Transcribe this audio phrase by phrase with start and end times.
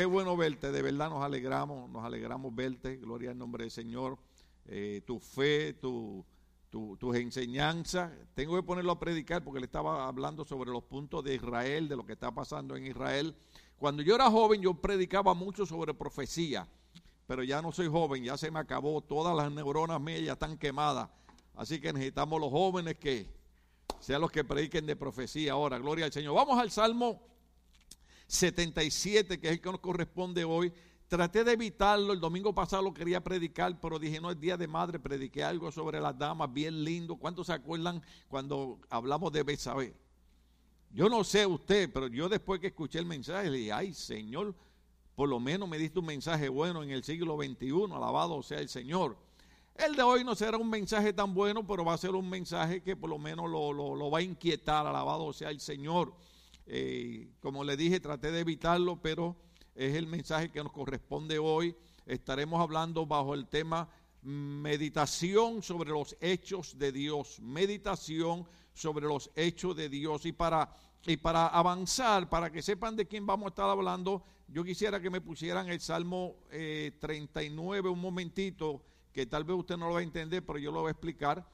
[0.00, 4.16] qué bueno verte, de verdad nos alegramos, nos alegramos verte, gloria al nombre del Señor,
[4.64, 6.24] eh, tu fe, tu,
[6.70, 8.10] tus enseñanzas.
[8.32, 11.96] Tengo que ponerlo a predicar porque le estaba hablando sobre los puntos de Israel, de
[11.96, 13.36] lo que está pasando en Israel.
[13.76, 16.66] Cuando yo era joven yo predicaba mucho sobre profecía,
[17.26, 20.56] pero ya no soy joven, ya se me acabó, todas las neuronas mías ya están
[20.56, 21.10] quemadas.
[21.54, 23.28] Así que necesitamos los jóvenes que
[23.98, 25.78] sean los que prediquen de profecía ahora.
[25.78, 26.36] Gloria al Señor.
[26.36, 27.20] Vamos al Salmo
[28.30, 30.72] 77, que es el que nos corresponde hoy.
[31.08, 34.68] Traté de evitarlo, el domingo pasado lo quería predicar, pero dije, no, es Día de
[34.68, 37.16] Madre, prediqué algo sobre las damas, bien lindo.
[37.16, 39.96] ¿Cuántos se acuerdan cuando hablamos de Besabé?
[40.92, 44.54] Yo no sé usted, pero yo después que escuché el mensaje, le dije, ay Señor,
[45.16, 48.68] por lo menos me diste un mensaje bueno en el siglo XXI, alabado sea el
[48.68, 49.16] Señor.
[49.74, 52.80] El de hoy no será un mensaje tan bueno, pero va a ser un mensaje
[52.80, 56.14] que por lo menos lo, lo va a inquietar, alabado sea el Señor.
[56.72, 59.34] Eh, como le dije, traté de evitarlo, pero
[59.74, 61.74] es el mensaje que nos corresponde hoy.
[62.06, 63.88] Estaremos hablando bajo el tema
[64.22, 70.24] meditación sobre los hechos de Dios, meditación sobre los hechos de Dios.
[70.26, 70.72] Y para,
[71.06, 75.10] y para avanzar, para que sepan de quién vamos a estar hablando, yo quisiera que
[75.10, 78.80] me pusieran el Salmo 39 eh, un momentito,
[79.12, 81.44] que tal vez usted no lo va a entender, pero yo lo voy a explicar.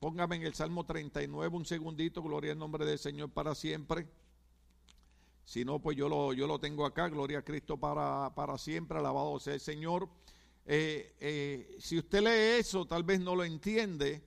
[0.00, 4.06] Póngame en el Salmo 39 un segundito, gloria al nombre del Señor para siempre.
[5.46, 8.98] Si no, pues yo lo, yo lo tengo acá, gloria a Cristo para, para siempre,
[8.98, 10.08] alabado sea el Señor.
[10.66, 14.20] Eh, eh, si usted lee eso, tal vez no lo entiende,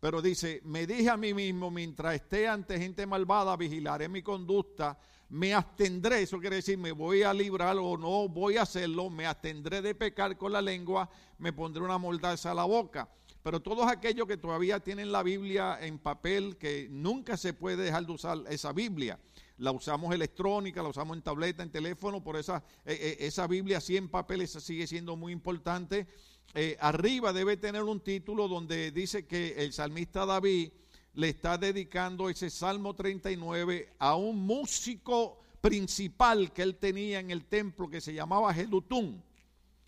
[0.00, 4.98] pero dice, me dije a mí mismo, mientras esté ante gente malvada, vigilaré mi conducta,
[5.28, 9.26] me abstendré, eso quiere decir, me voy a librar o no voy a hacerlo, me
[9.26, 13.06] abstendré de pecar con la lengua, me pondré una mordaza a la boca.
[13.44, 18.04] Pero todos aquellos que todavía tienen la Biblia en papel, que nunca se puede dejar
[18.04, 19.20] de usar esa Biblia
[19.58, 23.78] la usamos electrónica, la usamos en tableta, en teléfono, por esa, eh, eh, esa Biblia
[23.78, 26.06] así en papel sigue siendo muy importante.
[26.54, 30.70] Eh, arriba debe tener un título donde dice que el salmista David
[31.14, 37.44] le está dedicando ese Salmo 39 a un músico principal que él tenía en el
[37.44, 39.22] templo que se llamaba Jedutún.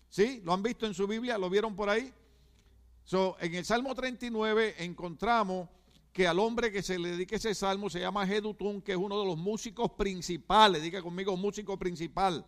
[0.09, 0.41] ¿Sí?
[0.45, 1.37] ¿Lo han visto en su Biblia?
[1.37, 2.13] ¿Lo vieron por ahí?
[3.07, 5.69] So, en el Salmo 39 encontramos
[6.11, 9.17] que al hombre que se le dedique ese salmo se llama Jedutún, que es uno
[9.17, 10.81] de los músicos principales.
[10.81, 12.45] Diga conmigo, músico principal.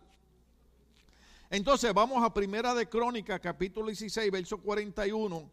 [1.48, 5.50] Entonces vamos a Primera de Crónica, capítulo 16, verso 41.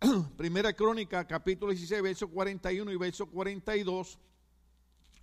[0.36, 4.18] Primera Crónica, capítulo 16, verso 41 y verso 42.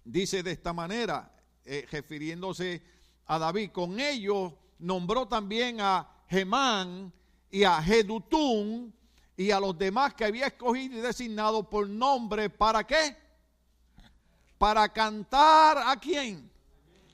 [0.03, 1.31] Dice de esta manera,
[1.63, 2.81] eh, refiriéndose
[3.27, 7.13] a David, con ellos nombró también a Gemán
[7.49, 8.93] y a Jedutún,
[9.35, 13.15] y a los demás que había escogido y designado por nombre, ¿para qué?
[14.57, 16.49] Para cantar a quién?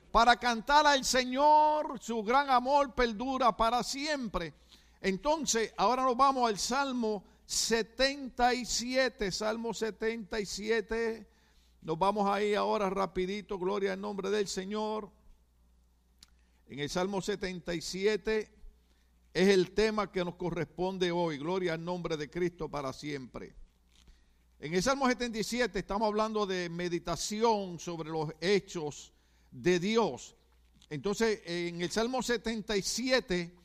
[0.10, 4.54] Para cantar al Señor, su gran amor perdura para siempre.
[5.02, 11.28] Entonces, ahora nos vamos al Salmo 77, Salmo 77.
[11.82, 15.12] Nos vamos ahí ahora rapidito, gloria al nombre del Señor.
[16.68, 18.62] En el Salmo 77
[19.34, 21.38] es el tema que nos corresponde hoy.
[21.38, 23.56] Gloria al nombre de Cristo para siempre.
[24.60, 29.12] En el Salmo 77 estamos hablando de meditación sobre los hechos
[29.52, 30.36] de Dios.
[30.90, 33.56] Entonces, en el Salmo 77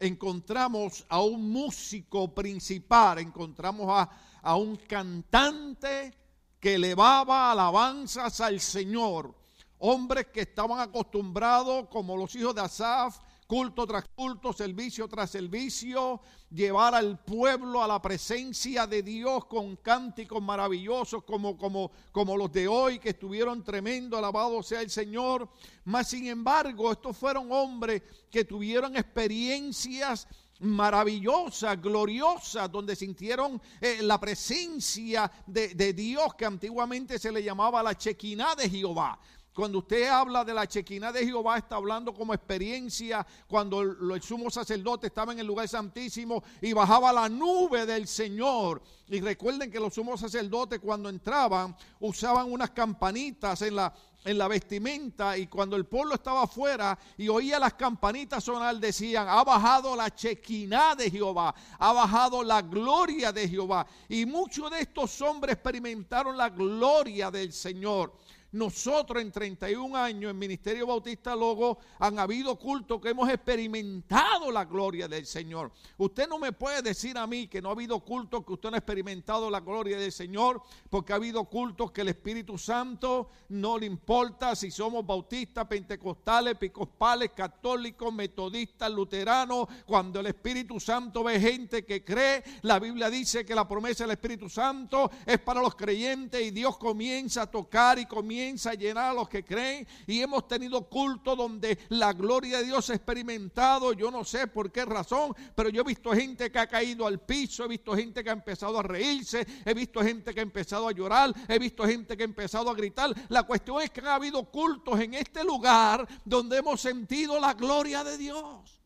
[0.00, 4.10] encontramos a un músico principal, encontramos a,
[4.40, 6.14] a un cantante
[6.58, 9.34] que elevaba alabanzas al Señor.
[9.80, 16.20] Hombres que estaban acostumbrados, como los hijos de Asaf, culto tras culto, servicio tras servicio,
[16.50, 22.52] llevar al pueblo a la presencia de Dios con cánticos maravillosos como, como, como los
[22.52, 25.48] de hoy que estuvieron tremendo, alabado sea el Señor.
[25.86, 30.28] Mas sin embargo, estos fueron hombres que tuvieron experiencias
[30.60, 37.82] maravillosas, gloriosas, donde sintieron eh, la presencia de, de, Dios que antiguamente se le llamaba
[37.82, 39.18] la chequina de Jehová.
[39.58, 44.50] Cuando usted habla de la chequina de Jehová, está hablando como experiencia cuando el, sumo
[44.50, 48.80] sacerdote estaba en el lugar santísimo y bajaba la nube del Señor.
[49.08, 53.92] Y recuerden que los sumos sacerdotes cuando entraban usaban unas campanitas en la,
[54.24, 59.26] en la vestimenta y cuando el pueblo estaba afuera y oía las campanitas sonar decían,
[59.28, 63.84] ha bajado la chequina de Jehová, ha bajado la gloria de Jehová.
[64.08, 68.12] Y muchos de estos hombres experimentaron la gloria del Señor.
[68.52, 74.64] Nosotros en 31 años en Ministerio Bautista Logo han habido cultos que hemos experimentado la
[74.64, 75.70] gloria del Señor.
[75.98, 78.76] Usted no me puede decir a mí que no ha habido cultos que usted no
[78.76, 83.76] ha experimentado la gloria del Señor, porque ha habido cultos que el Espíritu Santo no
[83.76, 89.68] le importa si somos bautistas, pentecostales, episcopales, católicos, metodistas, luteranos.
[89.84, 94.12] Cuando el Espíritu Santo ve gente que cree, la Biblia dice que la promesa del
[94.12, 99.10] Espíritu Santo es para los creyentes y Dios comienza a tocar y comienza a llenar
[99.10, 99.86] a los que creen.
[100.06, 103.92] Y hemos tenido culto donde la gloria de Dios ha experimentado.
[103.92, 107.20] Yo no sé por qué razón, pero yo he visto gente que ha caído al
[107.20, 110.88] piso, he visto gente que ha empezado a reírse, he visto gente que ha empezado
[110.88, 113.10] a llorar, he visto gente que ha empezado a gritar.
[113.28, 118.04] La cuestión es que ha habido cultos en este lugar donde hemos sentido la gloria
[118.04, 118.80] de Dios.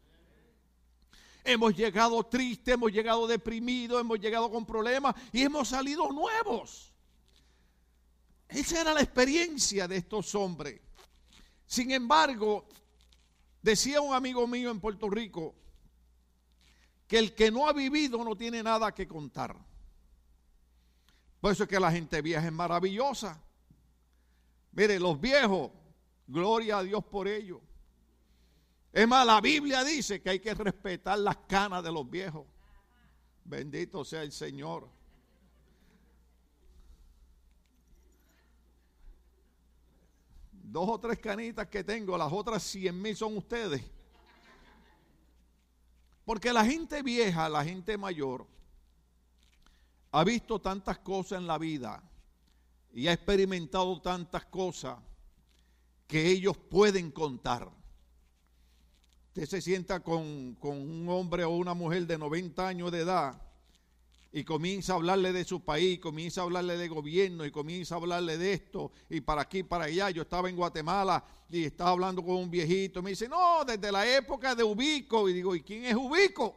[1.45, 6.92] Hemos llegado tristes, hemos llegado deprimidos, hemos llegado con problemas y hemos salido nuevos.
[8.55, 10.81] Esa era la experiencia de estos hombres.
[11.67, 12.67] Sin embargo,
[13.63, 15.55] decía un amigo mío en Puerto Rico
[17.07, 19.57] que el que no ha vivido no tiene nada que contar.
[21.41, 23.43] Por eso es que la gente vieja es maravillosa.
[24.73, 25.71] Mire, los viejos,
[26.27, 27.61] gloria a Dios por ellos.
[28.93, 32.47] Es más, la Biblia dice que hay que respetar las canas de los viejos.
[33.45, 34.89] Bendito sea el Señor.
[40.73, 43.83] Dos o tres canitas que tengo, las otras cien mil son ustedes.
[46.25, 48.47] Porque la gente vieja, la gente mayor,
[50.13, 52.03] ha visto tantas cosas en la vida
[52.91, 54.99] y ha experimentado tantas cosas
[56.07, 57.71] que ellos pueden contar.
[59.27, 63.39] Usted se sienta con, un hombre o una mujer de 90 años de edad
[64.33, 67.99] y comienza a hablarle de su país, comienza a hablarle de gobierno y comienza a
[67.99, 70.09] hablarle de esto y para aquí, para allá.
[70.11, 73.03] Yo estaba en Guatemala y estaba hablando con un viejito.
[73.03, 75.29] Me dice, no, desde la época de Ubico.
[75.29, 76.57] Y digo, ¿y quién es Ubico?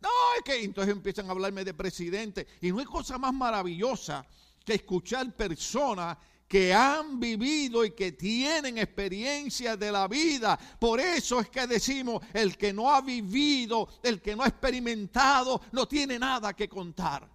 [0.00, 2.46] No, es que entonces empiezan a hablarme de presidente.
[2.62, 4.26] Y no hay cosa más maravillosa
[4.64, 6.16] que escuchar personas
[6.52, 10.58] que han vivido y que tienen experiencia de la vida.
[10.78, 15.62] Por eso es que decimos, el que no ha vivido, el que no ha experimentado,
[15.72, 17.26] no tiene nada que contar.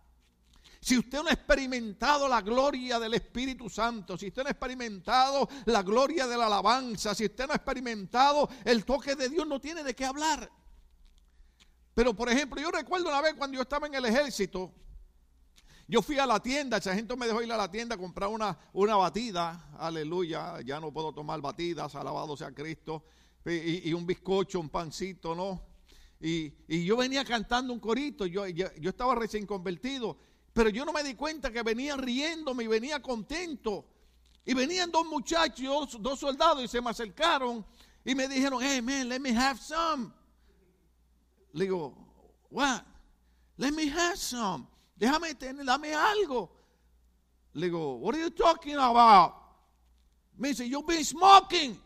[0.79, 5.49] Si usted no ha experimentado la gloria del Espíritu Santo, si usted no ha experimentado
[5.65, 9.59] la gloria de la alabanza, si usted no ha experimentado el toque de Dios, no
[9.59, 10.47] tiene de qué hablar.
[11.95, 14.71] Pero por ejemplo, yo recuerdo una vez cuando yo estaba en el ejército,
[15.87, 18.29] yo fui a la tienda, esa gente me dejó ir a la tienda a comprar
[18.29, 23.05] una, una batida, aleluya, ya no puedo tomar batidas, alabado sea Cristo,
[23.45, 25.61] y, un bizcocho, un pancito, ¿no?
[26.19, 26.53] Y,
[26.85, 30.17] yo venía cantando un corito, yo, yo, estaba recién convertido,
[30.51, 33.85] pero yo no me di cuenta que venía riéndome y venía contento.
[34.43, 37.65] Y venían dos muchachos, dos soldados, y se me acercaron
[38.03, 40.11] y me dijeron, hey man, let me have some.
[41.53, 41.93] Le digo,
[42.49, 42.81] what?
[43.57, 44.67] Let me have some.
[44.99, 46.49] Déjame tener, dame algo.
[47.53, 49.33] Le digo, what are you talking about?
[50.37, 51.77] Me dice, you've been smoking.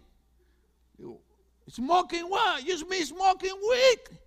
[0.99, 1.19] Digo,
[1.67, 2.65] smoking what?
[2.65, 4.19] You've been smoking weed.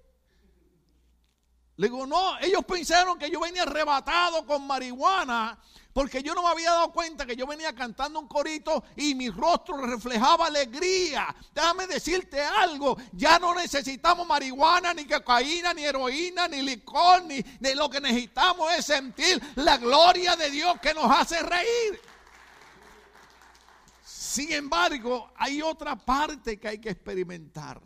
[1.77, 5.59] Le digo, no, ellos pensaron que yo venía arrebatado con marihuana
[5.95, 9.31] porque yo no me había dado cuenta que yo venía cantando un corito y mi
[9.31, 11.35] rostro reflejaba alegría.
[11.55, 17.75] Déjame decirte algo, ya no necesitamos marihuana, ni cocaína, ni heroína, ni licor, ni, ni
[17.75, 22.01] lo que necesitamos es sentir la gloria de Dios que nos hace reír.
[24.05, 27.81] Sin embargo, hay otra parte que hay que experimentar.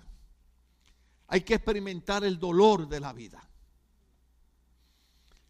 [1.26, 3.47] Hay que experimentar el dolor de la vida.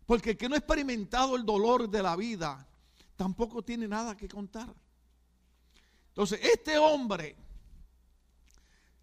[0.09, 2.67] Porque el que no ha experimentado el dolor de la vida,
[3.15, 4.75] tampoco tiene nada que contar.
[6.09, 7.37] Entonces, este hombre,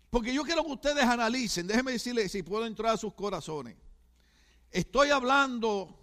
[0.10, 3.78] porque yo quiero que ustedes analicen, déjenme decirles si puedo entrar a sus corazones.
[4.72, 5.96] Estoy hablando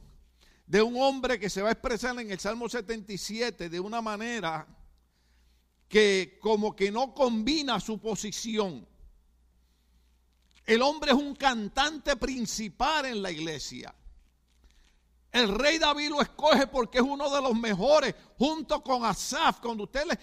[0.68, 4.68] de un hombre que se va a expresar en el Salmo 77 de una manera
[5.88, 8.86] que como que no combina su posición.
[10.64, 13.92] El hombre es un cantante principal en la iglesia.
[15.32, 19.60] El rey David lo escoge porque es uno de los mejores, junto con Asaf.
[19.60, 20.18] Cuando usted, le,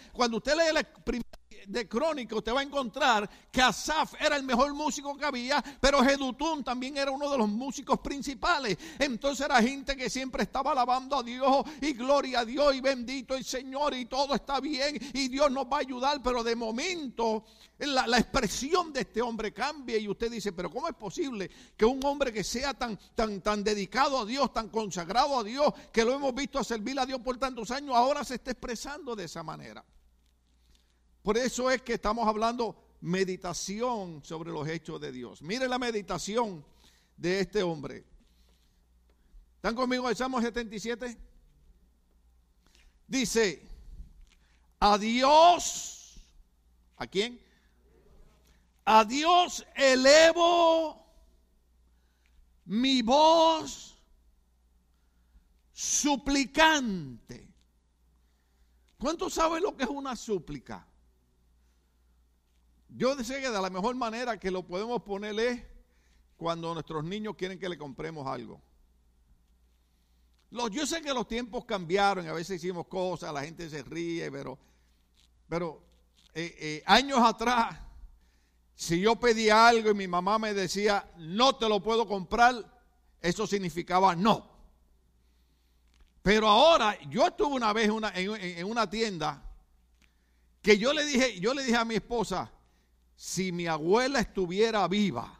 [0.55, 1.25] lee el primer
[1.67, 6.03] de Crónica, usted va a encontrar que Asaf era el mejor músico que había, pero
[6.03, 8.77] Jedutún también era uno de los músicos principales.
[8.97, 13.35] Entonces era gente que siempre estaba alabando a Dios y gloria a Dios y bendito
[13.35, 17.45] el Señor y todo está bien y Dios nos va a ayudar, pero de momento
[17.79, 22.03] la, expresión de este hombre cambia y usted dice, pero ¿cómo es posible que un
[22.05, 26.13] hombre que sea tan, tan, tan dedicado a Dios, tan consagrado a Dios, que lo
[26.13, 29.43] hemos visto a servir a Dios por tantos años, ahora se esté expresando de esa
[29.43, 29.83] manera?
[31.29, 35.43] Por eso es que estamos hablando meditación sobre los hechos de Dios.
[35.43, 36.65] Mire la meditación
[37.15, 38.03] de este hombre.
[39.57, 41.15] ¿Están conmigo en Salmo 77?
[43.05, 43.62] Dice,
[44.79, 46.15] a Dios,
[46.98, 47.39] ¿a quién?
[48.86, 51.05] A Dios elevo
[52.65, 54.01] mi voz
[55.74, 57.48] suplicante.
[58.98, 60.88] ¿Cuántos saben lo que es una súplica?
[62.89, 65.63] Yo sé que de la mejor manera que lo podemos poner es
[66.38, 68.62] cuando nuestros niños quieren que le compremos algo.
[70.51, 74.31] Los, yo sé que los tiempos cambiaron, a veces hicimos cosas, la gente se ríe,
[74.31, 74.58] pero,
[75.48, 75.84] pero
[76.34, 77.77] eh, eh, años atrás,
[78.74, 82.65] si yo pedía algo y mi mamá me decía, no te lo puedo comprar,
[83.22, 84.50] eso significaba no.
[86.24, 89.43] Pero ahora, yo estuve una vez en, en una tienda
[90.62, 92.51] que yo le dije, yo le dije a mi esposa,
[93.19, 95.38] si mi abuela estuviera viva,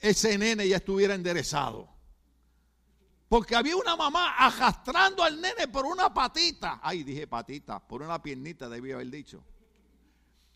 [0.00, 1.88] ese nene ya estuviera enderezado.
[3.28, 6.80] Porque había una mamá arrastrando al nene por una patita.
[6.82, 9.44] Ay, dije patita, por una piernita debía haber dicho.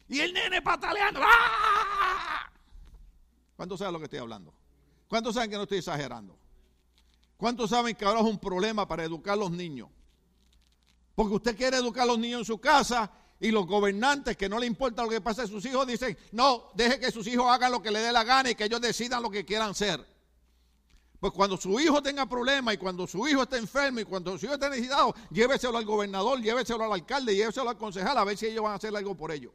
[0.09, 1.21] Y el nene pataleando.
[1.23, 2.50] ¡Ah!
[3.55, 4.52] ¿Cuántos saben lo que estoy hablando?
[5.07, 6.37] ¿Cuántos saben que no estoy exagerando?
[7.37, 9.88] ¿Cuántos saben que ahora es un problema para educar a los niños?
[11.14, 14.59] Porque usted quiere educar a los niños en su casa y los gobernantes que no
[14.59, 17.73] le importa lo que pase a sus hijos dicen, no, deje que sus hijos hagan
[17.73, 20.05] lo que le dé la gana y que ellos decidan lo que quieran ser.
[21.19, 24.45] Pues cuando su hijo tenga problemas y cuando su hijo esté enfermo y cuando su
[24.45, 28.47] hijo esté necesitado, lléveselo al gobernador, lléveselo al alcalde, lléveselo al concejal a ver si
[28.47, 29.53] ellos van a hacer algo por ellos.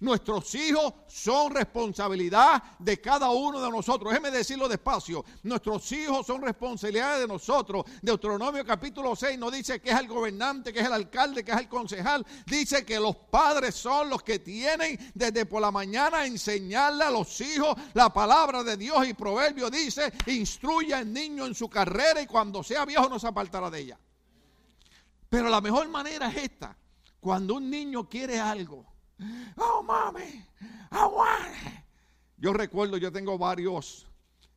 [0.00, 4.12] Nuestros hijos son responsabilidad de cada uno de nosotros.
[4.12, 5.24] Déjeme decirlo despacio.
[5.42, 7.84] Nuestros hijos son responsabilidad de nosotros.
[8.00, 11.58] Deuteronomio capítulo 6 no dice que es el gobernante, que es el alcalde, que es
[11.58, 12.24] el concejal.
[12.46, 17.40] Dice que los padres son los que tienen desde por la mañana enseñarle a los
[17.40, 19.04] hijos la palabra de Dios.
[19.04, 23.26] Y Proverbio dice, instruye al niño en su carrera y cuando sea viejo no se
[23.26, 23.98] apartará de ella.
[25.28, 26.76] Pero la mejor manera es esta.
[27.18, 28.87] Cuando un niño quiere algo
[29.56, 30.44] Oh, mami,
[30.92, 30.98] I
[32.36, 34.06] Yo recuerdo, yo tengo varios.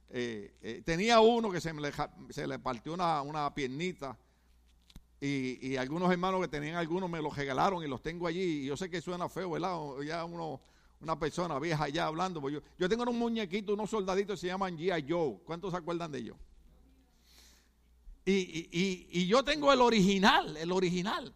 [0.09, 4.17] Eh, eh, tenía uno que se, le, partió una, piernita.
[5.19, 8.61] Y, algunos hermanos que tenían algunos me los regalaron y los tengo allí.
[8.61, 9.77] Y yo sé que suena feo, ¿verdad?
[10.05, 10.59] Ya uno,
[11.01, 12.41] una persona vieja allá hablando.
[12.41, 15.05] Pues yo, yo tengo un muñequito, unos soldaditos que se llaman G.I.
[15.09, 15.39] Joe.
[15.45, 16.37] ¿Cuántos se acuerdan de ellos?
[18.25, 21.33] Y, yo tengo el original, el original.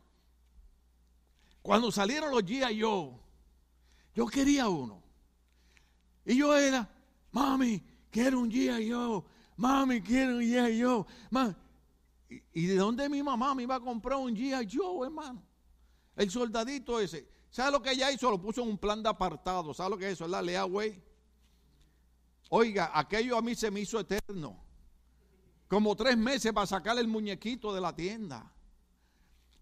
[1.65, 2.79] Cuando salieron los G.I.
[2.79, 3.09] Joe,
[4.13, 5.01] yo quería uno.
[6.23, 6.87] Y yo era,
[7.31, 7.81] mami,
[8.11, 8.91] quiero un G.I.
[8.91, 9.23] Joe.
[9.57, 10.83] Mami, quiero un G.I.
[10.83, 11.55] Joe.
[12.53, 14.67] ¿Y, de dónde mi mamá me iba a comprar un G.I.
[14.71, 15.41] Joe, hermano?
[16.15, 17.27] El soldadito ese.
[17.49, 18.29] ¿Sabe lo que ella hizo?
[18.29, 19.73] Lo puso en un plan de apartado.
[19.73, 20.27] ¿Sabe lo que es eso?
[20.27, 21.01] La lea, güey.
[22.49, 24.63] Oiga, aquello a mí se me hizo eterno.
[25.67, 28.51] Como tres meses para sacar el muñequito de la tienda.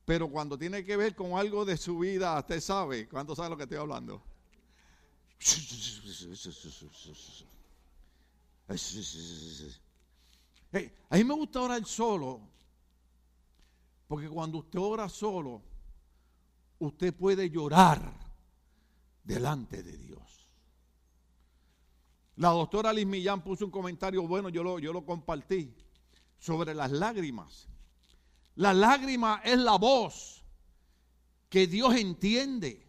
[0.05, 3.57] Pero cuando tiene que ver con algo de su vida, usted sabe, ¿cuánto sabe lo
[3.57, 4.23] que estoy hablando?
[11.09, 12.43] a mí me gusta orar solo,
[14.09, 15.63] porque cuando usted ora solo,
[16.81, 18.13] usted puede llorar
[19.25, 20.38] delante de Dios.
[22.39, 25.75] La doctora Liz Millán puso un comentario bueno, yo lo, yo lo compartí,
[26.39, 27.67] sobre las lágrimas.
[28.55, 30.45] La lágrima es la voz
[31.49, 32.87] que Dios entiende.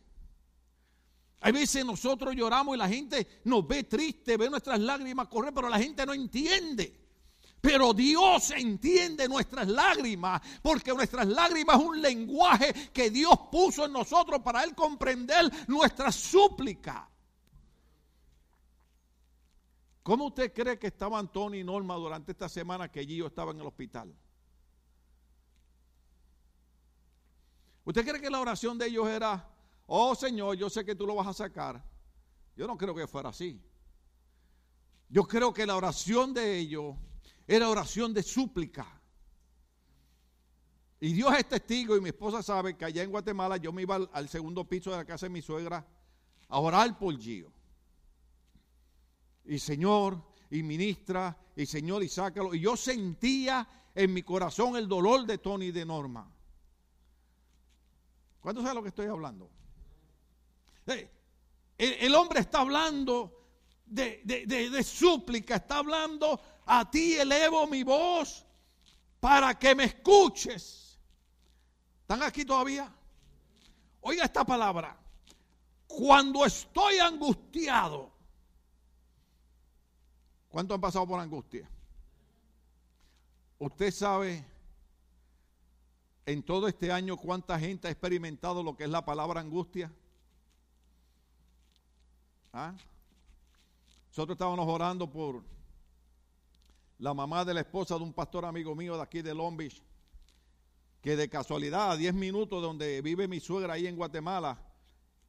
[1.42, 5.68] Hay veces nosotros lloramos y la gente nos ve triste, ve nuestras lágrimas correr, pero
[5.68, 6.96] la gente no entiende.
[7.60, 13.94] Pero Dios entiende nuestras lágrimas, porque nuestras lágrimas es un lenguaje que Dios puso en
[13.94, 17.10] nosotros para Él comprender nuestra súplica.
[20.04, 23.60] ¿Cómo usted cree que estaban Tony y Norma durante esta semana que Gio estaba en
[23.60, 24.16] el hospital?
[27.84, 29.50] ¿Usted cree que la oración de ellos era,
[29.88, 31.84] oh Señor, yo sé que tú lo vas a sacar?
[32.56, 33.62] Yo no creo que fuera así.
[35.10, 36.96] Yo creo que la oración de ellos
[37.48, 39.02] era oración de súplica.
[41.00, 43.96] Y Dios es testigo y mi esposa sabe que allá en Guatemala yo me iba
[43.96, 45.86] al, segundo piso de la casa de mi suegra
[46.48, 47.52] a orar por Gio.
[49.50, 52.54] Y Señor, y ministra, y Señor, y sácalo.
[52.54, 56.32] Y yo sentía en mi corazón el dolor de Tony y de Norma.
[58.40, 59.50] ¿Cuánto sabe lo que estoy hablando?
[61.78, 63.48] El, hombre está hablando
[63.88, 68.46] de, de súplica, está hablando a ti elevo mi voz
[69.20, 71.00] para que me escuches.
[72.02, 72.94] ¿Están aquí todavía?
[74.02, 74.96] Oiga esta palabra.
[75.88, 78.19] Cuando estoy angustiado.
[80.50, 81.70] ¿Cuánto han pasado por angustia?
[83.60, 84.44] Usted sabe
[86.26, 89.92] en todo este año cuánta gente ha experimentado lo que es la palabra angustia.
[92.52, 92.74] ¿Ah?
[94.10, 95.44] Nosotros estábamos orando por
[96.98, 99.82] la mamá de la esposa de un pastor amigo mío de aquí de Long Beach,
[101.02, 104.58] que de casualidad a 10 minutos de donde vive mi suegra ahí en Guatemala,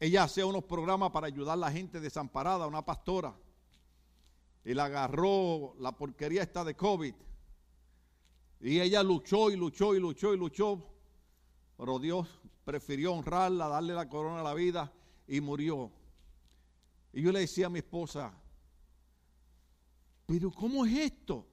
[0.01, 3.35] ella hacía unos programas para ayudar a la gente desamparada, una pastora,
[4.65, 7.15] y la agarró la porquería esta de COVID.
[8.61, 10.87] Y ella luchó y luchó y luchó y luchó,
[11.77, 12.29] pero Dios
[12.65, 14.93] prefirió honrarla, darle la corona a la vida
[15.27, 15.91] y murió.
[17.13, 18.33] Y yo le decía a mi esposa,
[20.27, 21.47] pero ¿cómo es esto?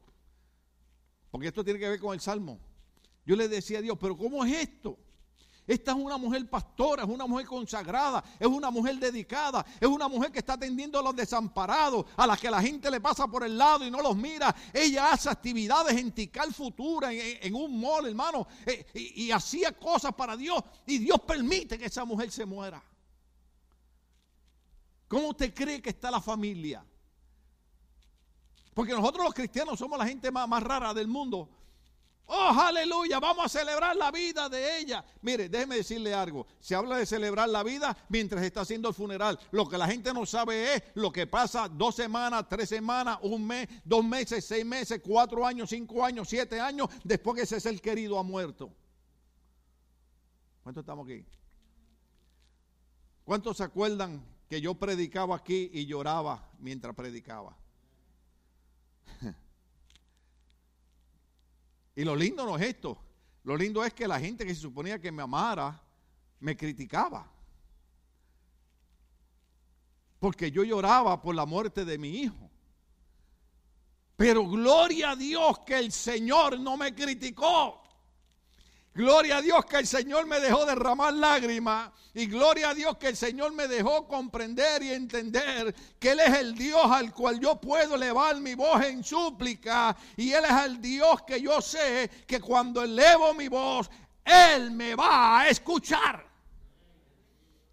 [1.32, 2.60] Porque esto tiene que ver con el Salmo.
[3.26, 4.98] Yo le decía a Dios, pero ¿cómo es esto?
[5.68, 10.08] Esta es una mujer pastora, es una mujer consagrada, es una mujer dedicada, es una
[10.08, 13.44] mujer que está atendiendo a los desamparados, a las que la gente le pasa por
[13.44, 14.56] el lado y no los mira.
[14.74, 20.14] Ella hace actividades en Tical Futura, en, un mall, hermano, eh, y, y hacía cosas
[20.14, 20.64] para Dios.
[20.86, 22.82] Y Dios permite que esa mujer se muera.
[25.08, 26.86] ¿Cómo usted cree que está la familia?
[28.74, 31.50] Porque nosotros los cristianos somos la gente más, rara del mundo.
[32.30, 35.04] Oh, aleluya, vamos a celebrar la vida de ella.
[35.22, 36.46] Mire, déjeme decirle algo.
[36.60, 39.40] Se habla de celebrar la vida mientras está haciendo el funeral.
[39.52, 43.48] Lo que la gente no sabe es lo que pasa dos semanas, tres semanas, un
[43.48, 47.80] mes, dos meses, seis meses, cuatro años, cinco años, siete años, después que ese ser
[47.80, 48.74] querido ha muerto.
[50.64, 51.26] ¿Cuántos estamos aquí?
[53.24, 57.56] ¿Cuántos se acuerdan que yo predicaba aquí y lloraba mientras predicaba?
[61.98, 62.96] Y lo lindo no es esto.
[63.44, 65.82] Lo lindo es que la gente que se suponía que me amara,
[66.40, 67.28] me criticaba.
[70.20, 72.52] Porque yo lloraba por la muerte de mi hijo.
[74.16, 77.82] Pero gloria a Dios que el Señor no me criticó.
[78.98, 81.92] Gloria a Dios que el Señor me dejó derramar lágrimas.
[82.16, 86.36] Y gloria a Dios que el Señor me dejó comprender y entender que Él es
[86.36, 89.96] el Dios al cual yo puedo elevar mi voz en súplica.
[90.16, 93.88] Y Él es el Dios que yo sé que cuando elevo mi voz,
[94.26, 96.28] Él me va a escuchar.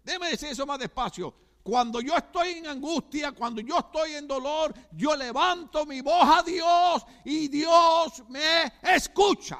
[0.03, 1.33] Déjeme decir eso más despacio.
[1.63, 6.43] Cuando yo estoy en angustia, cuando yo estoy en dolor, yo levanto mi voz a
[6.43, 9.59] Dios y Dios me escucha.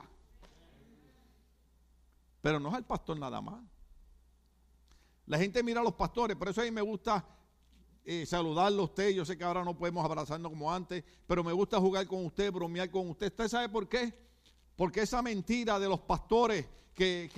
[2.46, 3.60] Pero no es al pastor nada más.
[5.26, 7.26] La gente mira a los pastores, por eso a mí me gusta
[8.04, 9.10] eh, saludarlo a usted.
[9.10, 12.52] Yo sé que ahora no podemos abrazarnos como antes, pero me gusta jugar con usted,
[12.52, 13.32] bromear con usted.
[13.32, 14.14] ¿Usted sabe por qué?
[14.76, 17.32] Porque esa mentira de los pastores que,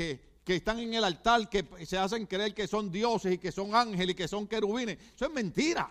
[0.43, 3.73] que están en el altar, que se hacen creer que son dioses y que son
[3.75, 5.89] ángeles y que son querubines, eso es mentira.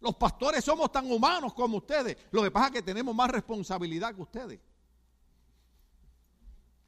[0.00, 2.16] Los pastores somos tan humanos como ustedes.
[2.32, 4.58] Lo que pasa es que tenemos más responsabilidad que ustedes.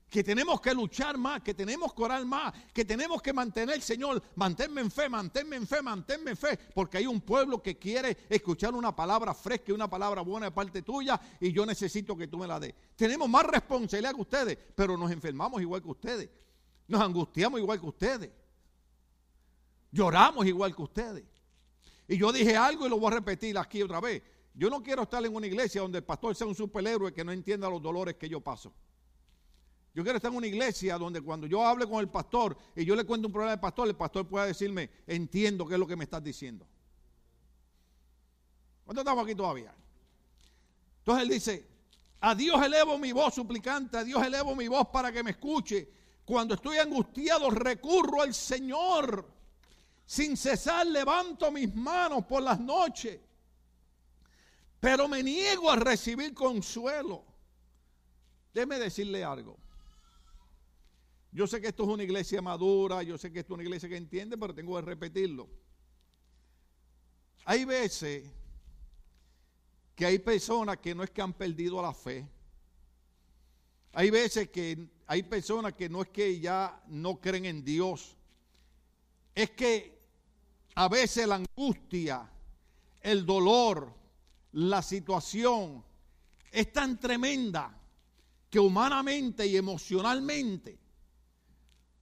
[0.08, 4.22] Que tenemos que luchar más, que tenemos que orar más, que tenemos que mantener, Señor,
[4.36, 8.16] manténme en fe, manténme en fe, manténme en fe, porque hay un pueblo que quiere
[8.28, 12.28] escuchar una palabra fresca y una palabra buena de parte tuya y yo necesito que
[12.28, 12.74] tú me la des.
[12.94, 16.30] Tenemos más responsabilidad que ustedes, pero nos enfermamos igual que ustedes,
[16.86, 18.30] nos angustiamos igual que ustedes,
[19.90, 21.24] lloramos igual que ustedes.
[22.06, 24.22] Y yo dije algo y lo voy a repetir aquí otra vez.
[24.54, 27.32] Yo no quiero estar en una iglesia donde el pastor sea un superhéroe que no
[27.32, 28.72] entienda los dolores que yo paso.
[29.94, 32.96] Yo quiero estar en una iglesia donde cuando yo hable con el pastor y yo
[32.96, 35.94] le cuento un problema al pastor, el pastor pueda decirme, entiendo qué es lo que
[35.94, 36.66] me estás diciendo.
[38.84, 39.72] ¿Cuánto estamos aquí todavía?
[40.98, 41.68] Entonces él dice,
[42.20, 45.88] a Dios elevo mi voz suplicante, a Dios elevo mi voz para que me escuche.
[46.24, 49.30] Cuando estoy angustiado recurro al Señor.
[50.06, 53.20] Sin cesar levanto mis manos por las noches.
[54.80, 57.24] Pero me niego a recibir consuelo.
[58.52, 59.63] Déjeme decirle algo.
[61.34, 63.88] Yo sé que esto es una iglesia madura, yo sé que esto es una iglesia
[63.88, 65.48] que entiende, pero tengo que repetirlo.
[67.44, 68.30] Hay veces
[69.96, 72.24] que hay personas que no es que han perdido la fe.
[73.94, 78.16] Hay veces que hay personas que no es que ya no creen en Dios.
[79.34, 79.98] Es que
[80.76, 82.30] a veces la angustia,
[83.00, 83.92] el dolor,
[84.52, 85.84] la situación
[86.52, 87.76] es tan tremenda
[88.48, 90.83] que humanamente y emocionalmente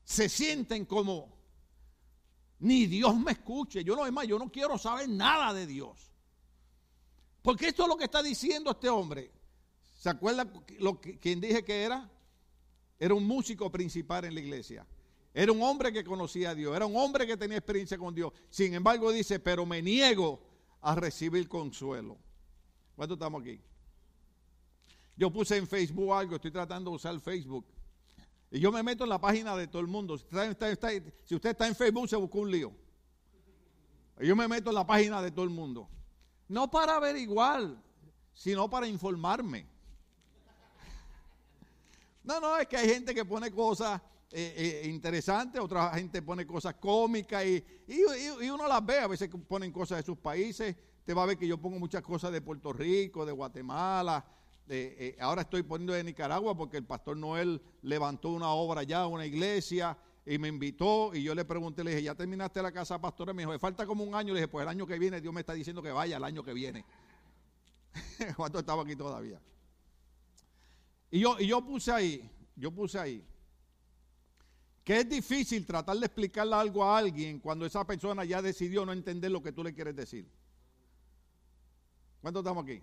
[0.04, 1.32] se sienten como,
[2.58, 3.84] ni Dios me escuche.
[3.84, 6.12] Yo no, es más, yo no quiero saber nada de Dios.
[7.42, 9.32] Porque esto es lo que está diciendo este hombre.
[9.98, 12.10] ¿Se acuerda lo quien dije que era?
[12.98, 14.86] Era un músico principal en la iglesia.
[15.34, 16.74] Era un hombre que conocía a Dios.
[16.76, 18.32] Era un hombre que tenía experiencia con Dios.
[18.50, 20.40] Sin embargo, dice, pero me niego
[20.80, 22.18] a recibir consuelo.
[22.94, 23.60] ¿Cuánto estamos aquí?
[25.16, 27.66] Yo puse en Facebook algo, estoy tratando de usar Facebook.
[28.54, 30.18] Y yo me meto en la página de todo el mundo.
[30.18, 32.70] Si usted está, en Facebook, se buscó un lío.
[34.20, 35.88] Y yo me meto en la página de todo el mundo.
[36.48, 37.74] No para averiguar,
[38.34, 39.66] sino para informarme.
[42.22, 46.46] No, no, es que hay gente que pone cosas eh, eh, interesantes, otra gente pone
[46.46, 50.76] cosas cómicas y, y, uno las ve, a veces ponen cosas de sus países.
[51.06, 54.22] Te va a ver que yo pongo muchas cosas de Puerto Rico, de Guatemala,
[54.68, 59.26] eh, ahora estoy poniendo de Nicaragua porque el pastor Noel levantó una obra ya, una
[59.26, 63.32] iglesia, y me invitó y yo le pregunté, le dije, ¿ya terminaste la casa pastora?
[63.32, 64.32] Me dijo, me falta como un año.
[64.32, 66.44] Le dije, pues el año que viene Dios me está diciendo que vaya el año
[66.44, 66.84] que viene.
[68.36, 69.40] ¿Cuánto estaba aquí todavía?
[71.10, 73.26] Y yo, y yo puse ahí, yo puse ahí,
[74.82, 78.92] que es difícil tratar de explicarle algo a alguien cuando esa persona ya decidió no
[78.92, 80.26] entender lo que tú le quieres decir.
[82.20, 82.82] ¿Cuánto estamos aquí?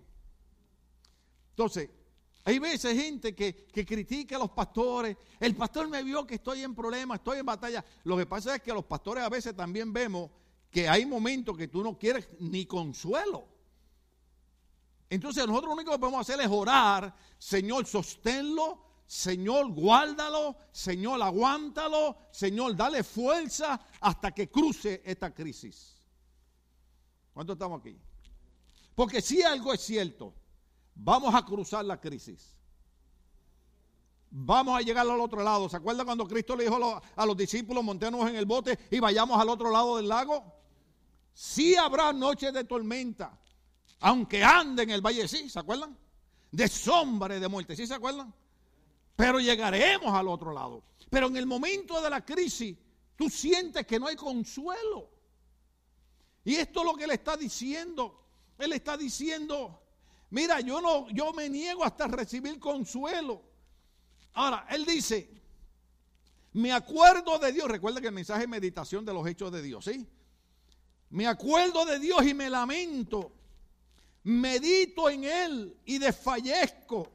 [1.60, 1.90] Entonces,
[2.44, 5.14] hay veces gente que, critica a los pastores.
[5.38, 7.84] El pastor me vio que estoy en problemas, estoy en batalla.
[8.04, 10.30] Lo que pasa es que los pastores a veces también vemos
[10.70, 13.46] que hay momentos que tú no quieres ni consuelo.
[15.10, 22.16] Entonces nosotros lo único que podemos hacer es orar, Señor, sosténlo, Señor, guárdalo, Señor, aguántalo,
[22.32, 26.00] Señor, dale fuerza hasta que cruce esta crisis.
[27.34, 27.98] ¿Cuánto estamos aquí?
[28.94, 30.39] Porque si algo es cierto,
[30.94, 32.54] Vamos a cruzar la crisis.
[34.30, 35.68] Vamos a llegar al otro lado.
[35.68, 39.40] ¿Se acuerda cuando Cristo le dijo a los, discípulos, montémonos en el bote y vayamos
[39.40, 40.44] al otro lado del lago?
[41.32, 43.36] Sí habrá noches de tormenta,
[44.00, 45.96] aunque ande en el valle, sí, ¿se acuerdan?
[46.52, 48.32] De sombra y de muerte, ¿sí se acuerdan?
[49.16, 50.82] Pero llegaremos al otro lado.
[51.08, 52.76] Pero en el momento de la crisis,
[53.16, 55.10] tú sientes que no hay consuelo.
[56.44, 58.26] Y esto es lo que le está diciendo.
[58.58, 59.79] Él está diciendo,
[60.30, 63.42] Mira, yo no, yo me niego hasta recibir consuelo.
[64.34, 65.28] Ahora, él dice,
[66.52, 67.68] me acuerdo de Dios.
[67.68, 70.06] Recuerda que el mensaje es meditación de los hechos de Dios, ¿sí?
[71.10, 73.32] Me acuerdo de Dios y me lamento.
[74.22, 77.10] Medito en Él y desfallezco.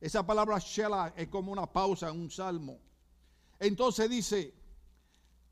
[0.00, 2.78] Esa palabra Shelah es como una pausa en un salmo.
[3.60, 4.54] Entonces dice,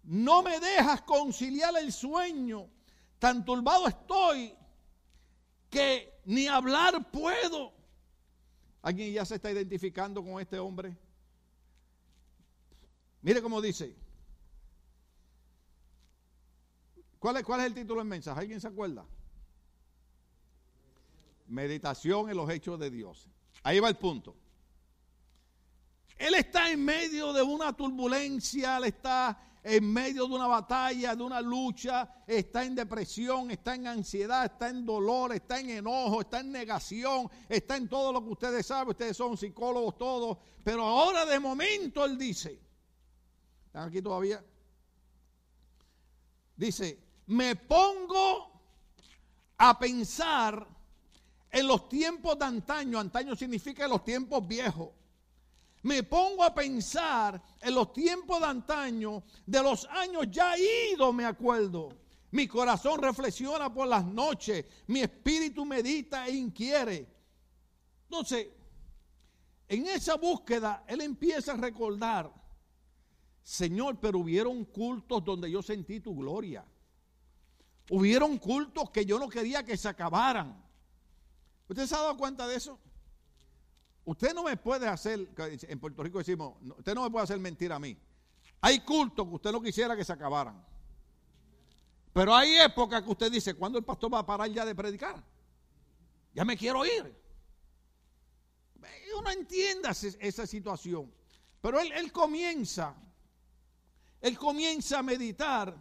[0.04, 2.68] no me dejas conciliar el sueño.
[3.18, 4.54] Tan turbado estoy
[5.76, 7.72] que ni hablar puedo.
[8.80, 10.96] ¿Alguien ya se está identificando con este hombre?
[13.20, 13.94] Mire cómo dice.
[17.18, 18.40] ¿Cuál es, ¿Cuál es el título del mensaje?
[18.40, 19.04] ¿Alguien se acuerda?
[21.46, 23.28] Meditación en los hechos de Dios.
[23.62, 24.34] Ahí va el punto.
[26.16, 31.22] Él está en medio de una turbulencia, él está en medio de una batalla, de
[31.24, 36.38] una lucha, está en depresión, está en ansiedad, está en dolor, está en enojo, está
[36.38, 41.26] en negación, está en todo lo que ustedes saben, ustedes son psicólogos todos, pero ahora
[41.26, 42.60] de momento él dice,
[43.66, 44.40] ¿están aquí todavía?
[46.56, 48.52] Dice, me pongo
[49.58, 50.64] a pensar
[51.50, 54.90] en los tiempos de antaño, antaño significa los tiempos viejos.
[55.86, 61.24] Me pongo a pensar en los tiempos de antaño, de los años ya idos, me
[61.24, 61.90] acuerdo.
[62.32, 67.06] Mi corazón reflexiona por las noches, mi espíritu medita e inquiere.
[68.02, 68.48] Entonces,
[69.68, 72.34] en esa búsqueda, él empieza a recordar,
[73.44, 76.64] Señor, pero hubieron cultos donde yo sentí tu gloria.
[77.90, 80.64] Hubieron cultos que yo no quería que se acabaran.
[81.68, 82.76] ¿Usted se ha dado cuenta de eso?
[84.06, 87.72] Usted no me puede hacer, en Puerto Rico decimos, usted no me puede hacer mentir
[87.72, 87.98] a mí.
[88.60, 90.64] Hay cultos que usted no quisiera que se acabaran.
[92.12, 95.20] Pero hay épocas que usted dice, ¿cuándo el pastor va a parar ya de predicar?
[96.32, 97.20] Ya me quiero ir.
[99.18, 101.12] Uno entienda esa situación.
[101.60, 102.94] Pero él, él comienza,
[104.20, 105.74] él comienza a meditar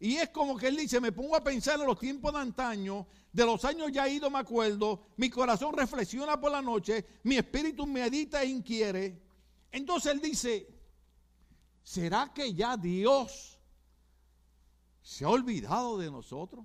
[0.00, 3.06] y es como que él dice, me pongo a pensar en los tiempos de antaño,
[3.32, 7.84] de los años ya ido me acuerdo, mi corazón reflexiona por la noche, mi espíritu
[7.84, 9.20] medita e inquiere.
[9.72, 10.68] Entonces él dice,
[11.82, 13.58] ¿será que ya Dios
[15.02, 16.64] se ha olvidado de nosotros?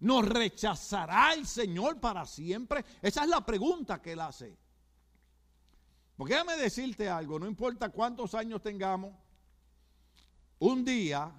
[0.00, 2.84] ¿Nos rechazará el Señor para siempre?
[3.02, 4.56] Esa es la pregunta que él hace.
[6.16, 9.14] Porque déjame decirte algo, no importa cuántos años tengamos,
[10.58, 11.32] un día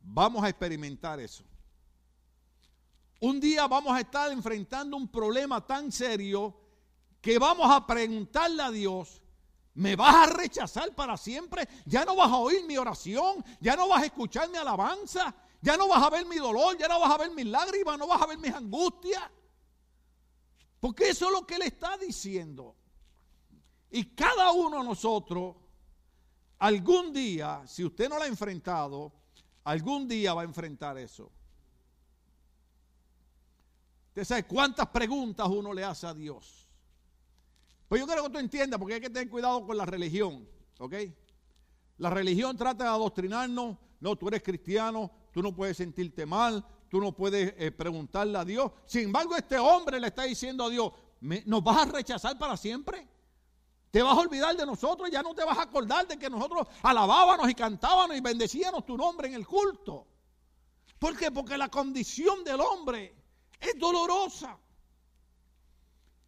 [0.00, 1.44] vamos a experimentar eso.
[3.20, 6.54] Un día vamos a estar enfrentando un problema tan serio
[7.20, 9.20] que vamos a preguntarle a Dios,
[9.74, 11.68] ¿me vas a rechazar para siempre?
[11.84, 13.44] ¿Ya no vas a oír mi oración?
[13.60, 15.34] ¿Ya no vas a escuchar mi alabanza?
[15.60, 16.78] ¿Ya no vas a ver mi dolor?
[16.78, 17.98] ¿Ya no vas a ver mis lágrimas?
[17.98, 19.22] ¿No vas a ver mis angustias?
[20.78, 22.76] Porque eso es lo que Él está diciendo.
[23.90, 25.56] Y cada uno de nosotros
[26.58, 29.12] Algún día, si usted no lo ha enfrentado,
[29.64, 31.30] algún día va a enfrentar eso.
[34.08, 36.68] Usted sabe cuántas preguntas uno le hace a Dios.
[37.86, 40.94] Pues yo quiero que tú entiendas, porque hay que tener cuidado con la religión, ¿ok?
[41.98, 47.00] La religión trata de adoctrinarnos, no, tú eres cristiano, tú no puedes sentirte mal, tú
[47.00, 48.72] no puedes eh, preguntarle a Dios.
[48.86, 50.92] Sin embargo, este hombre le está diciendo a Dios,
[51.46, 53.06] ¿nos vas a rechazar para siempre?
[53.90, 56.66] Te vas a olvidar de nosotros, ya no te vas a acordar de que nosotros
[56.82, 60.06] alabábamos y cantábamos y bendecíamos tu nombre en el culto.
[60.98, 61.30] ¿Por qué?
[61.30, 63.14] Porque la condición del hombre
[63.60, 64.58] es dolorosa.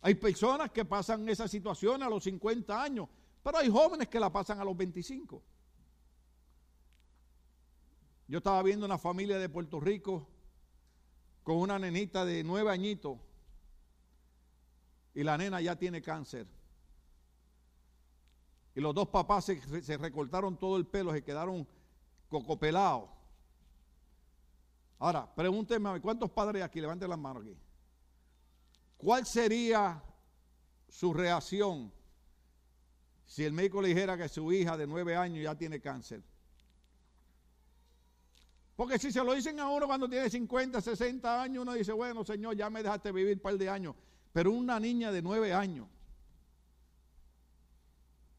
[0.02, 3.08] Hay personas que pasan esa situación a los 50 años,
[3.42, 5.42] pero hay jóvenes que la pasan a los 25.
[8.28, 10.26] Yo estaba viendo una familia de Puerto Rico
[11.42, 13.18] con una nenita de nueve añitos
[15.14, 16.46] y la nena ya tiene cáncer.
[18.74, 21.66] Y los dos papás se, recortaron todo el pelo, se quedaron
[22.28, 23.10] cocopelados.
[24.98, 26.80] Ahora, pregúnteme, ¿cuántos padres aquí?
[26.80, 27.56] Levanten las manos aquí.
[28.96, 30.02] ¿Cuál sería
[30.88, 31.92] su reacción
[33.24, 36.22] si el médico le dijera que su hija de nueve años ya tiene cáncer?
[38.76, 42.24] Porque si se lo dicen a uno cuando tiene 50, 60 años, uno dice, bueno,
[42.24, 43.94] señor, ya me dejaste vivir un par de años.
[44.32, 45.86] Pero una niña de nueve años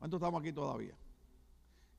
[0.01, 0.95] ¿Cuántos estamos aquí todavía?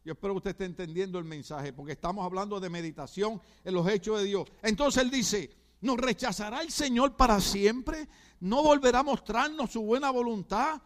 [0.05, 3.89] Yo espero que usted esté entendiendo el mensaje, porque estamos hablando de meditación en los
[3.89, 4.49] hechos de Dios.
[4.61, 8.09] Entonces él dice, ¿nos rechazará el Señor para siempre?
[8.41, 10.83] ¿No volverá a mostrarnos su buena voluntad?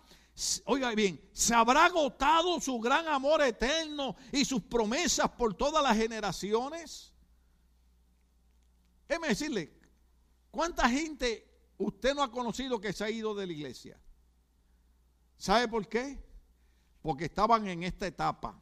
[0.66, 5.96] Oiga bien, ¿se habrá agotado su gran amor eterno y sus promesas por todas las
[5.96, 7.14] generaciones?
[9.09, 9.72] Déjeme decirle,
[10.50, 11.48] ¿cuánta gente
[11.79, 13.98] usted no ha conocido que se ha ido de la iglesia?
[15.38, 16.26] ¿Sabe por qué?
[17.07, 18.59] Porque estaban en esta etapa.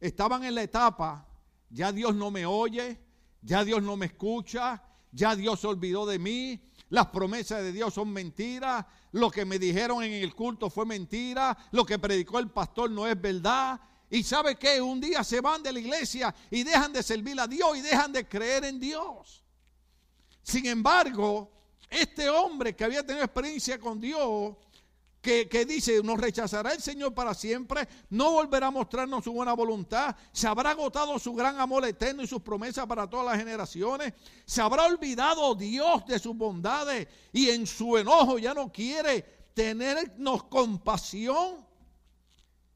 [0.00, 1.28] Estaban en la etapa,
[1.68, 2.98] ya Dios no me oye,
[3.42, 7.92] ya Dios no me escucha, ya Dios se olvidó de mí, las promesas de Dios
[7.92, 12.48] son mentiras, lo que me dijeron en el culto fue mentira, lo que predicó el
[12.48, 13.78] pastor no es verdad.
[14.08, 17.46] Y sabe que un día se van de la iglesia y dejan de servir a
[17.46, 19.44] Dios y dejan de creer en Dios.
[20.42, 21.52] Sin embargo,
[21.90, 24.56] este hombre que había tenido experiencia con Dios,
[25.20, 30.16] que, dice, nos rechazará el Señor para siempre, no volverá a mostrarnos su buena voluntad,
[30.32, 34.14] se habrá agotado su gran amor eterno y sus promesas para todas las generaciones,
[34.46, 40.44] se habrá olvidado Dios de sus bondades y en su enojo ya no quiere tenernos
[40.44, 41.66] compasión.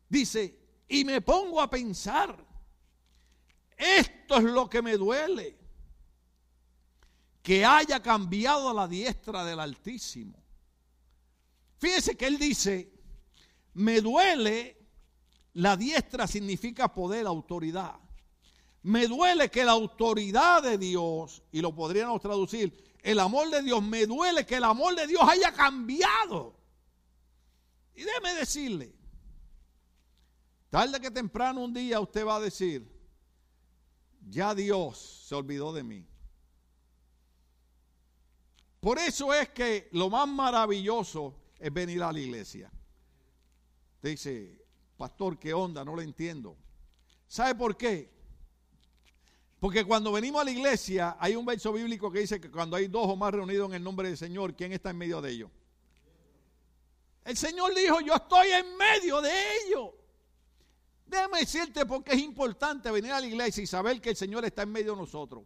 [0.07, 2.37] Dice, Y me pongo a pensar,
[3.75, 5.57] esto es lo que me duele,
[7.43, 10.44] que haya cambiado a la diestra del Altísimo.
[11.85, 12.91] Fíjese que él dice,
[13.75, 14.89] me duele,
[15.53, 17.97] la diestra significa poder, autoridad.
[18.85, 23.83] Me duele que la autoridad de Dios, y lo podríamos traducir, el amor de Dios,
[23.83, 26.59] me duele que el amor de Dios haya cambiado.
[27.95, 28.95] Y déjeme decirle,
[30.71, 32.91] tarde que temprano un día usted va a decir,
[34.27, 36.09] ya Dios se olvidó de mí.
[38.81, 42.71] Por eso es que lo más maravilloso es venir a la iglesia.
[44.03, 44.63] dice,
[44.99, 45.83] pastor, ¿qué onda?
[45.83, 46.59] No lo entiendo.
[47.27, 48.13] ¿Sabe por qué?
[49.59, 52.89] Porque cuando venimos a la iglesia hay un verso bíblico que dice que cuando hay
[52.89, 55.51] dos o más reunidos en el nombre del Señor, ¿quién está en medio de ellos?
[57.25, 59.33] El Señor dijo, yo estoy en medio de
[59.65, 59.89] ellos.
[61.07, 64.65] Déjame decirte porque es importante venir a la iglesia y saber que el Señor está
[64.65, 65.45] en medio de nosotros.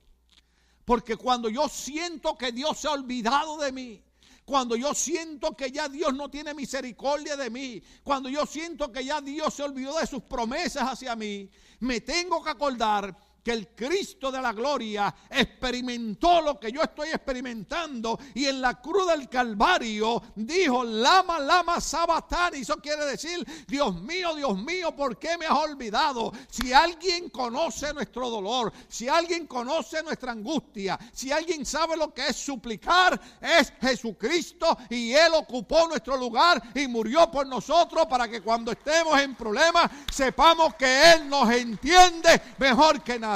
[0.85, 4.03] Porque cuando yo siento que Dios se ha olvidado de mí,
[4.49, 9.05] cuando yo siento que ya Dios no tiene misericordia de mí, cuando yo siento que
[9.05, 13.69] ya Dios se olvidó de sus promesas hacia mí, me tengo que acordar que el
[13.69, 19.29] Cristo de la gloria experimentó lo que yo estoy experimentando y en la cruz del
[19.29, 22.55] Calvario dijo, lama, lama, sabatán.
[22.55, 26.33] Y eso quiere decir, Dios mío, Dios mío, ¿por qué me has olvidado?
[26.51, 32.27] Si alguien conoce nuestro dolor, si alguien conoce nuestra angustia, si alguien sabe lo que
[32.27, 38.43] es suplicar, es Jesucristo y Él ocupó nuestro lugar y murió por nosotros para que
[38.43, 43.28] cuando estemos en problemas sepamos que Él nos entiende mejor que nadie.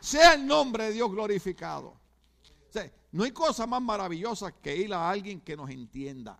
[0.00, 1.94] Sea el nombre de Dios glorificado.
[3.12, 6.38] no hay cosa más maravillosa que ir a alguien que nos entienda.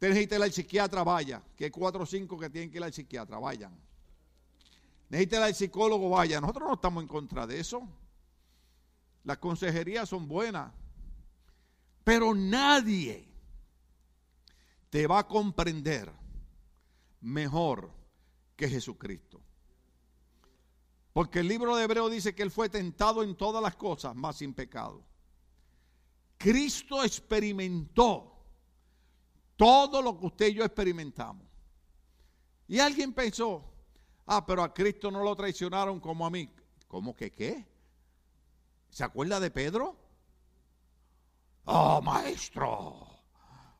[0.00, 1.42] Necesita ir al psiquiatra, vaya.
[1.56, 3.72] Que hay cuatro o cinco que tienen que ir al psiquiatra, vayan.
[5.08, 6.40] Necesita ir al psicólogo, vaya.
[6.40, 7.88] Nosotros no estamos en contra de eso.
[9.24, 10.72] Las consejerías son buenas.
[12.02, 13.28] Pero nadie
[14.90, 16.12] te va a comprender
[17.20, 17.90] mejor
[18.56, 19.40] que Jesucristo.
[21.12, 24.36] Porque el libro de Hebreo dice que Él fue tentado en todas las cosas, más
[24.36, 25.04] sin pecado.
[26.38, 28.32] Cristo experimentó
[29.56, 31.46] todo lo que usted y yo experimentamos.
[32.66, 33.62] Y alguien pensó,
[34.26, 36.50] ah, pero a Cristo no lo traicionaron como a mí.
[36.88, 37.66] ¿Cómo que qué?
[38.88, 39.96] ¿Se acuerda de Pedro?
[41.66, 43.06] Oh, maestro.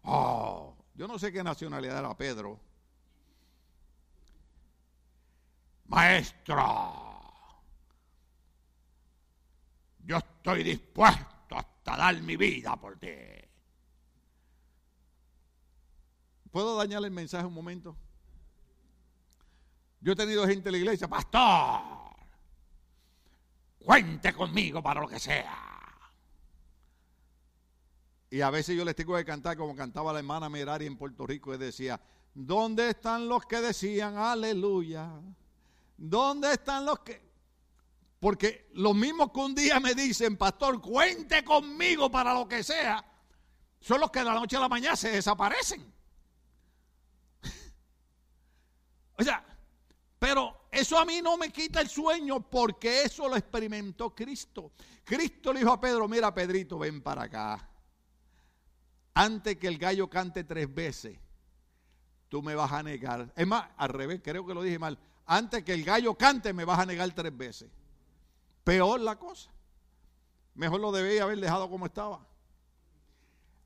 [0.05, 2.61] Oh, yo no sé qué nacionalidad era Pedro.
[5.87, 7.12] Maestro
[10.05, 13.09] yo estoy dispuesto hasta dar mi vida por ti.
[16.51, 17.97] ¿Puedo dañarle el mensaje un momento?
[20.01, 21.81] Yo he tenido gente en la iglesia, pastor,
[23.79, 25.73] cuente conmigo para lo que sea.
[28.31, 31.27] Y a veces yo les tengo que cantar como cantaba la hermana Merari en Puerto
[31.27, 32.01] Rico y decía,
[32.35, 35.11] ¿dónde están los que decían aleluya?
[35.97, 37.32] ¿Dónde están los que...
[38.23, 43.05] Porque lo mismo que un día me dicen, pastor, cuente conmigo para lo que sea,
[43.81, 45.93] son los que de la noche a la mañana se desaparecen.
[49.19, 49.45] o sea,
[50.21, 54.71] pero eso a mí no me quita el sueño porque eso lo experimentó Cristo.
[55.03, 57.69] Cristo le dijo a Pedro, mira Pedrito, ven para acá.
[59.15, 61.19] Antes que el gallo cante tres veces,
[62.29, 63.33] tú me vas a negar.
[63.35, 64.97] Es más, al revés, creo que lo dije mal.
[65.27, 67.69] Antes que el gallo cante, me vas a negar tres veces.
[68.65, 69.51] Peor la cosa.
[70.55, 72.27] Mejor lo debía haber dejado como estaba.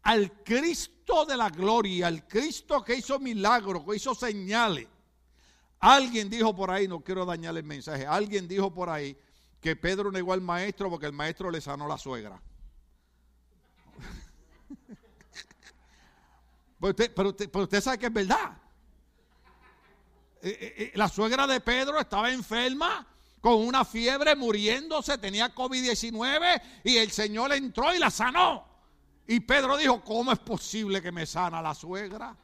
[0.03, 4.87] Al Cristo de la gloria, al Cristo que hizo milagros, que hizo señales.
[5.81, 9.19] Alguien dijo por ahí, no quiero dañar el mensaje, alguien dijo por ahí
[9.61, 12.41] que Pedro negó al maestro porque el maestro le sanó la suegra.
[16.81, 18.57] pero, usted, sabe que es verdad.
[20.41, 23.07] Eh, eh, eh, la suegra de Pedro estaba enferma
[23.47, 28.65] con una fiebre muriéndose, tenía COVID-19 y el Señor entró y la sanó.
[29.25, 32.37] Y Pedro dijo, ¿cómo es posible que me sana la suegra?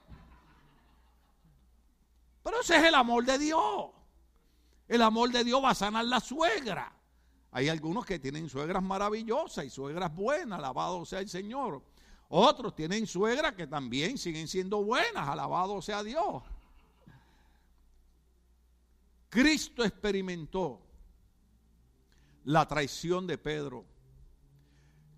[2.45, 3.91] Pero ese es el amor de Dios.
[4.87, 6.93] El amor de Dios va a sanar la suegra.
[7.51, 11.83] Hay algunos que tienen suegras maravillosas y suegras buenas, alabado sea el Señor.
[12.29, 16.45] Otros tienen suegras que también siguen siendo buenas, alabado sea Dios.
[19.31, 20.82] Cristo experimentó
[22.45, 23.85] la traición de Pedro.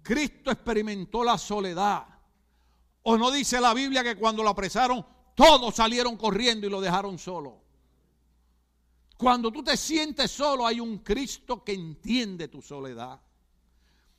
[0.02, 2.06] Cristo experimentó la soledad.
[3.02, 5.04] ¿O no dice la Biblia que cuando lo apresaron
[5.34, 7.62] todos salieron corriendo y lo dejaron solo?
[9.16, 13.20] Cuando tú te sientes solo, hay un Cristo que entiende tu soledad.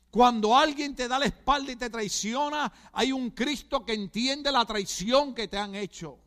[0.10, 4.66] Cuando alguien te da la espalda y te traiciona, hay un Cristo que entiende la
[4.66, 6.18] traición que te han hecho.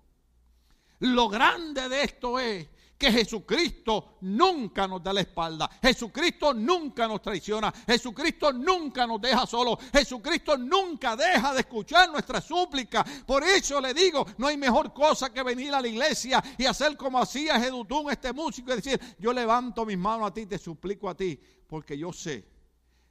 [1.00, 2.68] Lo grande de esto es
[2.98, 5.70] que Jesucristo nunca nos da la espalda.
[5.80, 7.72] Jesucristo nunca nos traiciona.
[7.86, 9.78] Jesucristo nunca nos deja solo.
[9.92, 13.04] Jesucristo nunca deja de escuchar nuestra súplica.
[13.24, 16.96] Por eso le digo, no hay mejor cosa que venir a la iglesia y hacer
[16.96, 21.08] como hacía Jedutún, este músico, y decir, yo levanto mis manos a ti, te suplico
[21.08, 21.38] a ti,
[21.68, 22.58] porque yo sé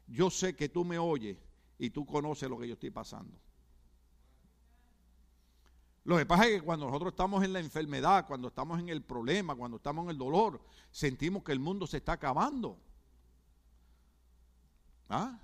[0.07, 1.38] yo sé que tú me oyes
[1.77, 3.39] y tú conoces lo que yo estoy pasando.
[6.08, 9.03] Lo que pasa es que cuando nosotros estamos en la enfermedad, cuando estamos en el
[9.03, 12.80] problema, cuando estamos en el dolor, sentimos que el mundo se está acabando.
[15.10, 15.38] ¿Ah?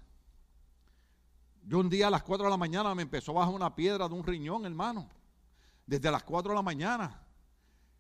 [1.64, 4.08] Yo un día a las 4 de la mañana me empezó a bajar una piedra
[4.08, 5.10] de un riñón, hermano.
[5.86, 7.22] Desde las 4 de la mañana.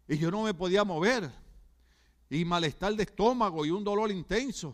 [0.08, 1.30] Y yo no me podía mover.
[2.30, 4.74] Y malestar de estómago y un dolor intenso.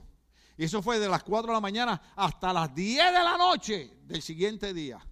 [0.58, 3.98] Y eso fue de las 4 de la mañana hasta las 10 de la noche
[4.04, 5.04] del siguiente día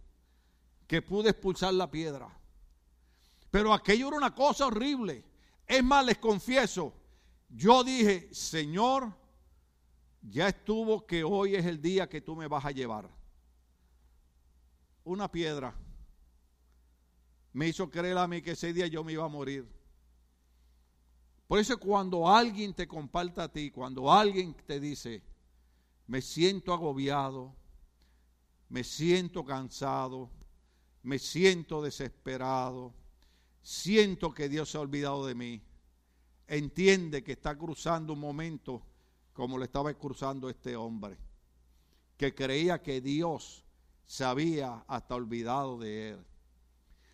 [0.85, 2.36] que pude expulsar la piedra.
[3.57, 5.23] Pero aquello era una cosa horrible.
[5.65, 6.93] Es más, les confieso,
[7.49, 9.11] yo dije, Señor,
[10.21, 13.09] ya estuvo que hoy es el día que tú me vas a llevar.
[15.03, 15.73] Una piedra
[17.51, 19.67] me hizo creer a mí que ese día yo me iba a morir.
[21.47, 25.23] Por eso cuando alguien te comparta a ti, cuando alguien te dice,
[26.05, 27.55] me siento agobiado,
[28.69, 30.29] me siento cansado,
[31.01, 32.93] me siento desesperado,
[33.67, 35.61] siento que Dios se ha olvidado de mí.
[36.47, 38.81] Entiende que está cruzando un momento
[39.33, 41.17] como lo estaba cruzando este hombre,
[42.15, 43.65] que creía que Dios
[44.05, 46.25] se había hasta olvidado de él.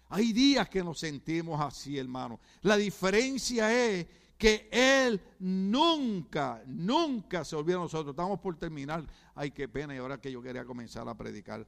[0.10, 2.40] Hay días que nos sentimos así, hermano.
[2.62, 4.06] La diferencia es
[4.38, 8.14] que Él nunca, nunca se olvida de nosotros.
[8.14, 9.04] Estamos por terminar.
[9.34, 11.66] Ay, qué pena, y ahora que yo quería comenzar a predicar.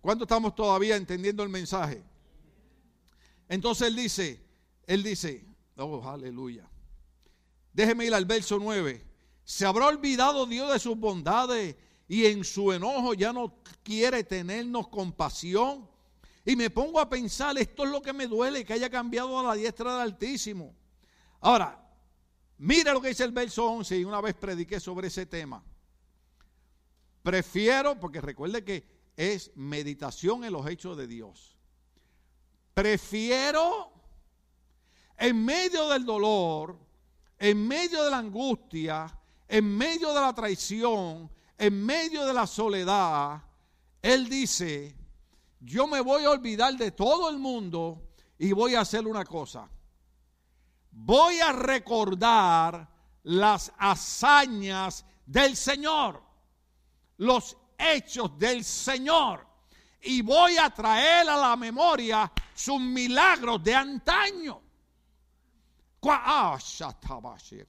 [0.00, 2.02] ¿Cuánto estamos todavía entendiendo el mensaje?
[3.48, 4.44] Entonces Él dice,
[4.86, 5.44] Él dice,
[5.76, 6.68] oh, aleluya.
[7.72, 9.04] Déjeme ir al verso 9.
[9.44, 11.76] Se habrá olvidado Dios de sus bondades
[12.08, 15.88] y en su enojo ya no quiere tenernos compasión.
[16.44, 19.42] Y me pongo a pensar, esto es lo que me duele, que haya cambiado a
[19.42, 20.74] la diestra del Altísimo.
[21.40, 21.82] Ahora,
[22.58, 25.64] mira lo que dice el verso 11 y una vez prediqué sobre ese tema.
[27.22, 28.84] Prefiero, porque recuerde que
[29.16, 31.51] es meditación en los hechos de Dios.
[32.74, 33.92] Prefiero
[35.16, 36.78] en medio del dolor,
[37.38, 43.42] en medio de la angustia, en medio de la traición, en medio de la soledad,
[44.00, 44.96] Él dice,
[45.60, 49.68] yo me voy a olvidar de todo el mundo y voy a hacer una cosa.
[50.90, 52.88] Voy a recordar
[53.22, 56.22] las hazañas del Señor,
[57.18, 59.46] los hechos del Señor,
[60.00, 64.60] y voy a traer a la memoria sus milagros de antaño.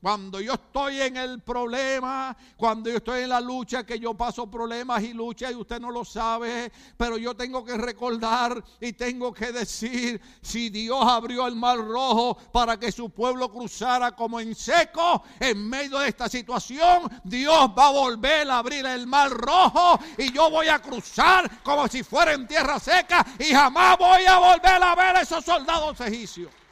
[0.02, 4.50] Cuando yo estoy en el problema, cuando yo estoy en la lucha, que yo paso
[4.50, 9.32] problemas y lucha y usted no lo sabe, pero yo tengo que recordar y tengo
[9.32, 14.56] que decir, si Dios abrió el mar rojo para que su pueblo cruzara como en
[14.56, 20.00] seco, en medio de esta situación, Dios va a volver a abrir el mar rojo
[20.18, 24.40] y yo voy a cruzar como si fuera en tierra seca y jamás voy a
[24.40, 26.63] volver a ver a esos soldados egipcios.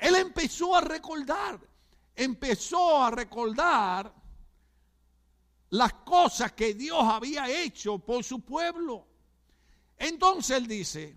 [0.00, 1.60] Él empezó a recordar,
[2.14, 4.14] empezó a recordar
[5.70, 9.06] las cosas que Dios había hecho por su pueblo.
[9.96, 11.16] Entonces él dice,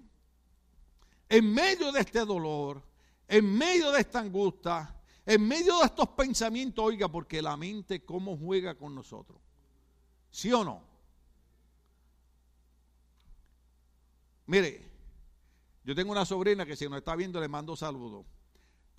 [1.30, 2.82] en medio de este dolor,
[3.28, 8.38] en medio de esta angustia, en medio de estos pensamientos, oiga, porque la mente cómo
[8.38, 9.40] juega con nosotros.
[10.32, 10.84] ¿Sí o no?
[14.48, 14.92] Mire,
[15.84, 18.26] yo tengo una sobrina que si nos está viendo le mando saludos.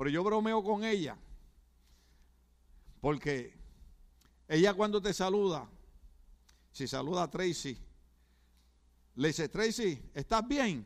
[0.03, 1.17] Pero yo bromeo con ella.
[3.01, 3.57] Porque
[4.49, 5.71] ella cuando te saluda,
[6.73, 7.79] si saluda a Tracy,
[9.15, 10.85] le dice, Tracy, ¿estás bien?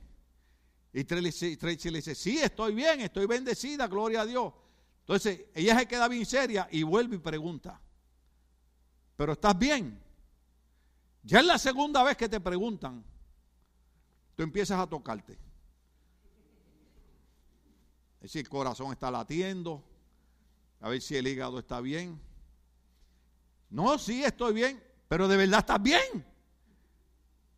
[0.93, 1.57] Y Tracy,
[1.91, 4.53] le dice, sí, estoy bien, estoy bendecida, gloria a Dios.
[5.01, 7.81] Entonces ella se queda bien seria y vuelve y pregunta,
[9.17, 9.99] ¿pero estás bien?
[11.23, 13.03] Ya es la segunda vez que te preguntan,
[14.35, 15.46] tú empiezas a tocarte
[18.29, 19.83] si el corazón está latiendo,
[20.81, 22.21] a ver si el hígado está bien.
[23.71, 26.25] No, sí, estoy bien, pero de verdad estás bien.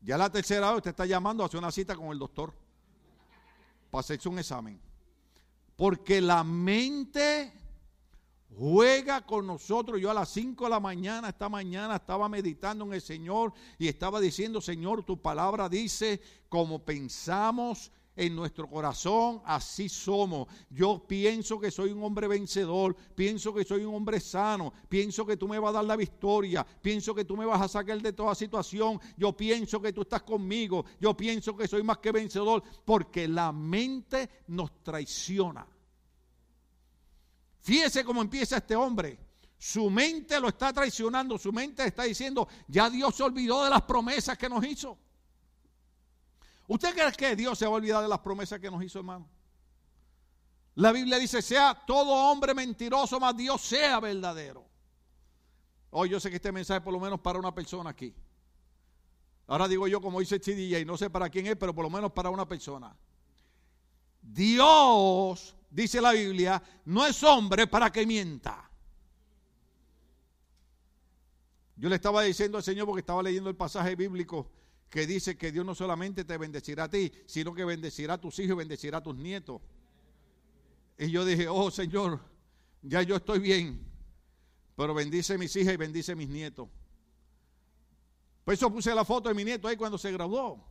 [0.01, 2.55] Ya la tercera vez usted está llamando a hacer una cita con el doctor
[3.91, 4.81] para hacerse un examen.
[5.77, 7.53] Porque la mente
[8.57, 10.01] juega con nosotros.
[10.01, 13.89] Yo a las 5 de la mañana, esta mañana, estaba meditando en el Señor y
[13.89, 20.49] estaba diciendo, Señor, tu palabra dice, como pensamos en nuestro corazón, así somos.
[20.69, 25.37] Yo pienso que soy un hombre vencedor, pienso que soy un hombre sano, pienso que
[25.37, 28.12] tú me vas a dar la victoria, pienso que tú me vas a sacar de
[28.12, 32.62] toda situación, yo pienso que tú estás conmigo, yo pienso que soy más que vencedor,
[32.85, 35.64] porque la mente nos traiciona.
[37.61, 39.16] Fíjese cómo empieza este hombre.
[39.57, 43.83] Su mente lo está traicionando, su mente está diciendo, ya Dios se olvidó de las
[43.83, 44.99] promesas que nos hizo.
[46.69, 49.27] ¿Usted cree que Dios se va a olvidar de las promesas que nos hizo, hermano?
[50.75, 54.64] La Biblia dice, sea todo hombre mentiroso, más Dios sea verdadero.
[55.91, 58.14] Hoy yo sé que este mensaje por lo menos para una persona aquí.
[59.47, 61.91] Ahora digo yo como dice Chidilla y no sé para quién es, pero por lo
[61.91, 62.95] menos para una persona.
[64.21, 68.71] Dios dice la Biblia, no es hombre para que mienta.
[71.77, 74.51] Yo le estaba diciendo al Señor porque estaba leyendo el pasaje bíblico
[74.91, 78.39] que dice que Dios no solamente te bendecirá a ti, sino que bendecirá a tus
[78.39, 79.61] hijos y bendecirá a tus nietos.
[80.99, 82.20] Y yo dije, oh Señor,
[82.82, 83.86] ya yo estoy bien,
[84.76, 86.68] pero bendice mis hijas y bendice mis nietos.
[88.45, 90.64] Por eso puse la foto de mi nieto ahí cuando se graduó.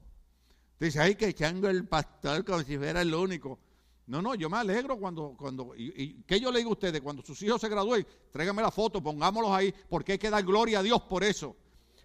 [0.79, 3.59] Dice, ay, que echando el pastor como si fuera el único.
[4.07, 7.01] No, no, yo me alegro cuando, cuando, y, ¿qué yo le digo a ustedes?
[7.01, 10.79] Cuando sus hijos se gradúen, tráigame la foto, pongámoslos ahí, porque hay que dar gloria
[10.79, 11.55] a Dios por eso.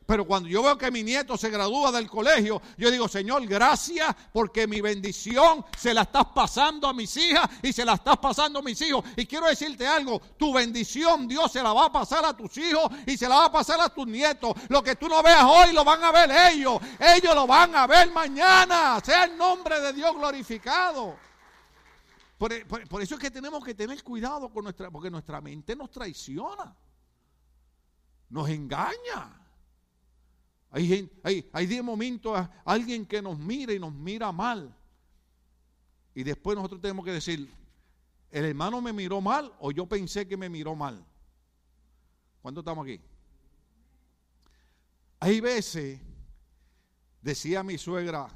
[0.07, 4.15] Pero cuando yo veo que mi nieto se gradúa del colegio, yo digo, Señor, gracias
[4.33, 8.59] porque mi bendición se la estás pasando a mis hijas y se la estás pasando
[8.59, 9.05] a mis hijos.
[9.17, 12.91] Y quiero decirte algo, tu bendición Dios se la va a pasar a tus hijos
[13.07, 14.55] y se la va a pasar a tus nietos.
[14.69, 16.81] Lo que tú no veas hoy lo van a ver ellos.
[16.99, 19.01] Ellos lo van a ver mañana.
[19.05, 21.17] Sea el nombre de Dios glorificado.
[22.39, 22.53] Por,
[23.03, 26.75] eso es que tenemos que tener cuidado con nuestra, porque nuestra mente nos traiciona,
[28.31, 29.42] nos engaña.
[30.73, 34.75] Hay, hay, hay de momento a alguien que nos mira y nos mira mal.
[36.15, 37.53] Y después nosotros tenemos que decir,
[38.31, 41.05] ¿el hermano me miró mal o yo pensé que me miró mal?
[42.41, 43.01] ¿Cuánto estamos aquí?
[45.21, 46.01] Hay veces,
[47.21, 48.29] decía mi suegra,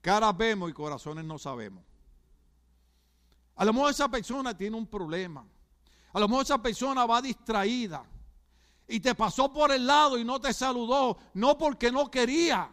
[0.00, 1.84] caras vemos y corazones no sabemos.
[3.56, 5.46] A lo mejor esa persona tiene un problema.
[6.14, 8.04] A lo mejor esa persona va distraída.
[8.92, 11.16] Y te pasó por el lado y no te saludó.
[11.32, 12.70] No porque no quería.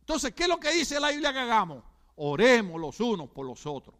[0.00, 1.84] Entonces, ¿qué es lo que dice la Biblia que hagamos?
[2.16, 3.94] Oremos los unos por los otros.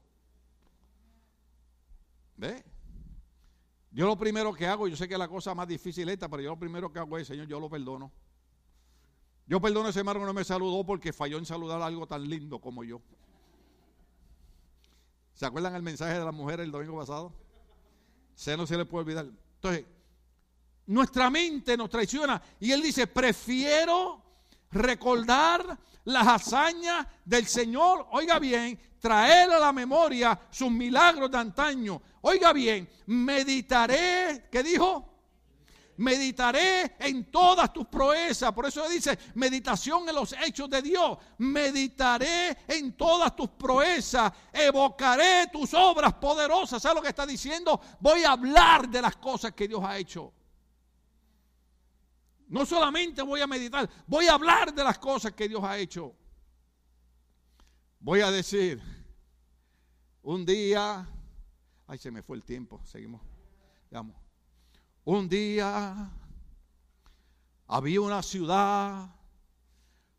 [2.37, 2.65] ¿Ve?
[3.93, 6.43] Yo lo primero que hago, yo sé que la cosa más difícil es esta, pero
[6.43, 8.11] yo lo primero que hago es, Señor, yo lo perdono.
[9.47, 12.09] Yo perdono a ese hermano que no me saludó porque falló en saludar a algo
[12.09, 13.01] tan lindo como yo.
[15.35, 17.33] ¿Se acuerdan el mensaje de la mujer el domingo pasado?
[18.35, 19.44] Se no se le puede olvidar.
[19.65, 19.87] Entonces,
[20.89, 24.23] nuestra mente nos traiciona y él dice, prefiero
[24.71, 32.03] recordar las hazañas del Señor, oiga bien, traer a la memoria sus milagros de antaño.
[32.21, 35.14] Oiga bien, meditaré, ¿qué dijo?
[35.97, 38.53] Meditaré en todas tus proezas.
[38.53, 41.19] Por eso dice, meditación en los hechos de Dios.
[41.39, 44.33] Meditaré en todas tus proezas.
[44.53, 46.83] Evocaré tus obras poderosas.
[46.83, 47.81] ¿Sabes lo que está diciendo?
[48.01, 50.33] Voy a hablar de las cosas que Dios ha hecho.
[52.49, 56.15] No solamente voy a meditar, voy a hablar de las cosas que Dios ha hecho.
[58.01, 58.83] Voy a decir,
[60.23, 61.09] un día,
[61.87, 63.23] ay, se me fue el tiempo, seguimos,
[63.91, 64.24] vamos.
[65.05, 66.11] Un día
[67.67, 69.15] había una ciudad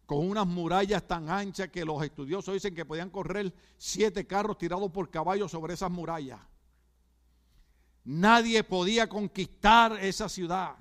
[0.05, 4.91] con unas murallas tan anchas que los estudiosos dicen que podían correr siete carros tirados
[4.91, 6.39] por caballos sobre esas murallas.
[8.03, 10.75] Nadie podía conquistar esa ciudad.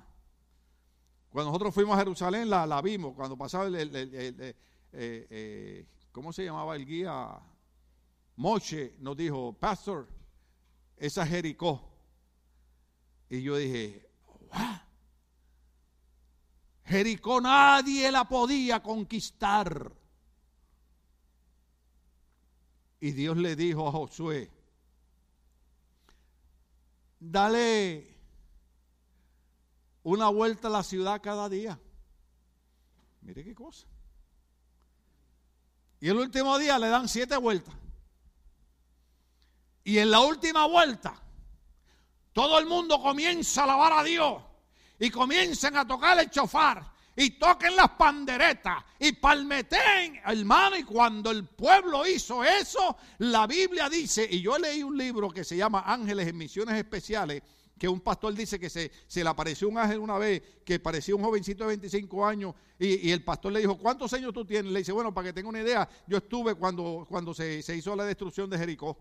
[1.30, 4.55] Cuando nosotros fuimos a Jerusalén la, vimos, cuando pasaba el, eh,
[4.92, 7.40] eh, ¿cómo se llamaba el guía?
[8.36, 10.07] Moche nos dijo, Pastor,
[10.98, 11.93] esa Jericó.
[13.29, 14.09] Y yo dije,
[16.85, 19.93] Jericó nadie la podía conquistar.
[23.01, 24.51] Y Dios le dijo a Josué,
[27.18, 28.14] dale
[30.03, 31.79] una vuelta a la ciudad cada día.
[33.22, 33.87] Mire qué cosa.
[36.01, 37.75] Y el último día le dan siete vueltas.
[39.85, 41.24] Y en la última vuelta
[42.35, 44.43] todo el mundo comienza a alabar a Dios
[44.99, 46.85] y comienzan a tocar el chofar
[47.16, 50.76] y toquen las panderetas y palmeten, hermano.
[50.76, 55.45] Y cuando el pueblo hizo eso, la Biblia dice, y yo leí un libro que
[55.45, 57.43] se llama Ángeles en Misiones Especiales,
[57.78, 61.14] que un pastor dice que se, se, le apareció un ángel una vez, que parecía
[61.14, 64.72] un jovencito de 25 años, y, el pastor le dijo, ¿cuántos años tú tienes?
[64.72, 67.95] Le dice, bueno, para que tenga una idea, yo estuve cuando, cuando se, se hizo
[67.95, 68.97] la destrucción de Jericó.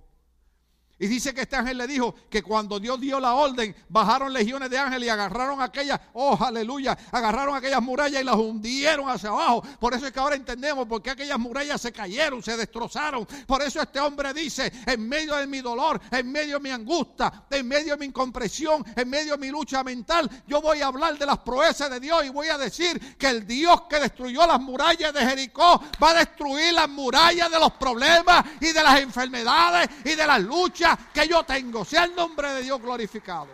[1.04, 4.70] Y dice que este ángel le dijo que cuando Dios dio la orden, bajaron legiones
[4.70, 9.62] de ángeles y agarraron aquellas, oh aleluya, agarraron aquellas murallas y las hundieron hacia abajo.
[9.82, 13.26] Por eso es que ahora entendemos por qué aquellas murallas se cayeron, se destrozaron.
[13.46, 17.48] Por eso este hombre dice, en medio de mi dolor, en medio de mi angustia,
[17.50, 21.18] en medio de mi incompresión, en medio de mi lucha mental, yo voy a hablar
[21.18, 24.62] de las proezas de Dios y voy a decir que el Dios que destruyó las
[24.62, 29.90] murallas de Jericó va a destruir las murallas de los problemas y de las enfermedades
[30.06, 31.86] y de las luchas que yo tengo.
[31.86, 33.50] Sea el nombre de Dios glorificado.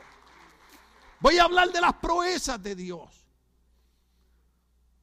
[1.19, 3.25] Voy a hablar de las proezas de Dios.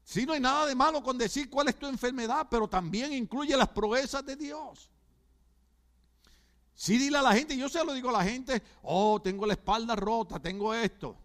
[0.02, 3.56] Si no hay nada de malo con decir cuál es tu enfermedad, pero también incluye
[3.56, 4.88] las proezas de Dios.
[6.74, 9.54] Si dile a la gente, yo se lo digo a la gente, oh, tengo la
[9.54, 11.16] espalda rota, tengo esto.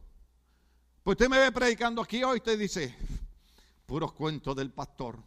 [1.03, 2.95] Pues usted me ve predicando aquí hoy, usted dice,
[3.85, 5.21] puros cuentos del pastor.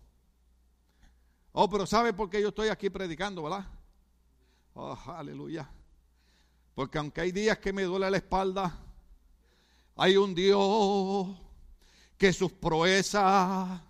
[1.52, 3.66] Oh, pero ¿sabe por qué yo estoy aquí predicando, verdad?
[4.74, 5.70] Oh, aleluya.
[6.74, 8.76] Porque aunque hay días que me duele la espalda,
[9.96, 11.28] hay un Dios
[12.18, 13.80] que sus proezas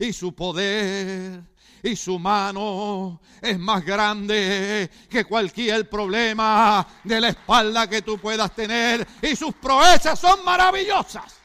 [0.00, 1.44] y su poder
[1.84, 8.52] y su mano es más grande que cualquier problema de la espalda que tú puedas
[8.54, 11.36] tener y sus proezas son maravillosas.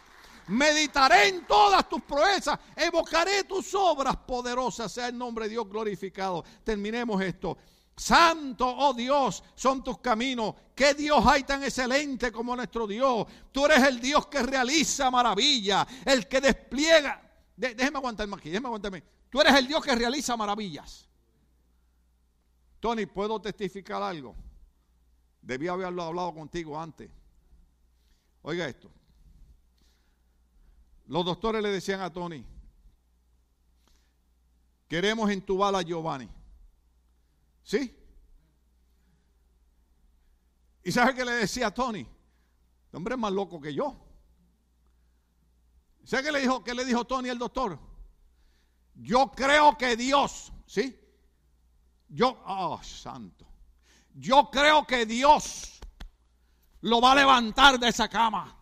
[0.47, 6.43] Meditaré en todas tus proezas, evocaré tus obras poderosas, sea el nombre de Dios glorificado.
[6.63, 7.57] Terminemos esto.
[7.97, 10.53] Santo, oh Dios, son tus caminos.
[10.75, 13.25] ¿Qué Dios hay tan excelente como nuestro Dios?
[13.51, 17.19] Tú eres el Dios que realiza maravilla, el que despliega.
[17.55, 19.03] déjeme aguantarme aquí, déjeme aguantarme.
[19.31, 21.09] Tú eres el Dios que realiza maravillas.
[22.79, 24.35] Tony, ¿puedo testificar algo?
[25.41, 27.09] Debía haberlo hablado contigo antes.
[28.43, 28.91] Oiga esto.
[31.07, 32.45] Los doctores le decían a Tony,
[34.87, 36.36] queremos entubar a Giovanni.
[37.67, 37.93] ¿Sí?
[40.85, 41.99] ¿Y sabe qué le decía a Tony?
[41.99, 43.93] El hombre es más loco que yo.
[46.05, 47.77] ¿Sabe qué le dijo, qué le dijo Tony al doctor?
[48.95, 50.97] Yo creo que Dios, ¿sí?
[52.07, 53.45] Yo, oh, santo.
[54.13, 55.81] Yo creo que Dios
[56.79, 58.57] lo va a levantar de esa cama.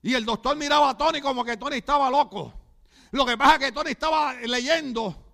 [0.00, 2.54] Y el doctor miraba a Tony como que Tony estaba loco.
[3.10, 5.25] Lo que pasa es que Tony estaba leyendo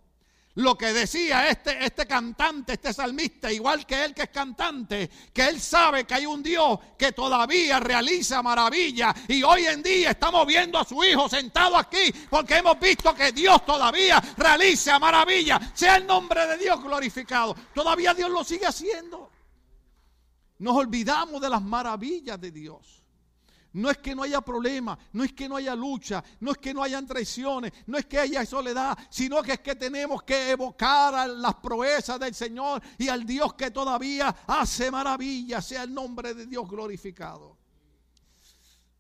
[0.55, 5.49] lo que decía este, este cantante, este salmista, igual que él que es cantante, que
[5.49, 9.15] él sabe que hay un Dios que todavía realiza maravillas.
[9.29, 13.33] Y hoy en día estamos viendo a su hijo sentado aquí porque hemos visto que
[13.33, 15.61] Dios todavía realiza maravillas.
[15.75, 17.57] Sea el nombre de Dios glorificado.
[17.75, 19.31] Todavía Dios lo sigue haciendo.
[20.59, 23.02] Nos olvidamos de las maravillas de Dios.
[23.75, 26.75] No es que no haya problema, no es que no haya lucha, no es que
[26.75, 31.15] no hayan traiciones, no es que haya soledad, sino que es que tenemos que evocar
[31.15, 36.35] a las proezas del Señor y al Dios que todavía hace maravillas, sea el nombre
[36.35, 37.57] de Dios glorificado.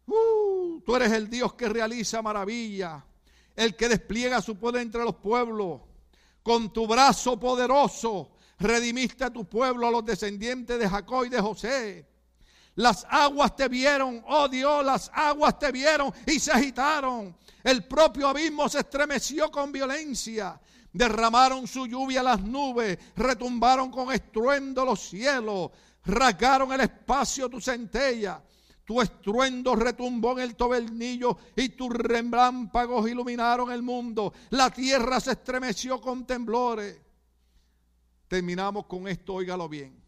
[0.06, 3.02] Uh, tú eres el Dios que realiza maravillas,
[3.54, 5.82] el que despliega su poder entre los pueblos.
[6.42, 11.40] Con tu brazo poderoso redimiste a tu pueblo, a los descendientes de Jacob y de
[11.40, 12.11] José.
[12.74, 17.36] Las aguas te vieron, oh Dios, las aguas te vieron y se agitaron.
[17.62, 20.58] El propio abismo se estremeció con violencia.
[20.90, 25.70] Derramaron su lluvia las nubes, retumbaron con estruendo los cielos,
[26.04, 28.42] rasgaron el espacio tu centella.
[28.84, 34.32] Tu estruendo retumbó en el tobernillo y tus relámpagos iluminaron el mundo.
[34.50, 36.98] La tierra se estremeció con temblores.
[38.26, 40.02] Terminamos con esto, óigalo bien.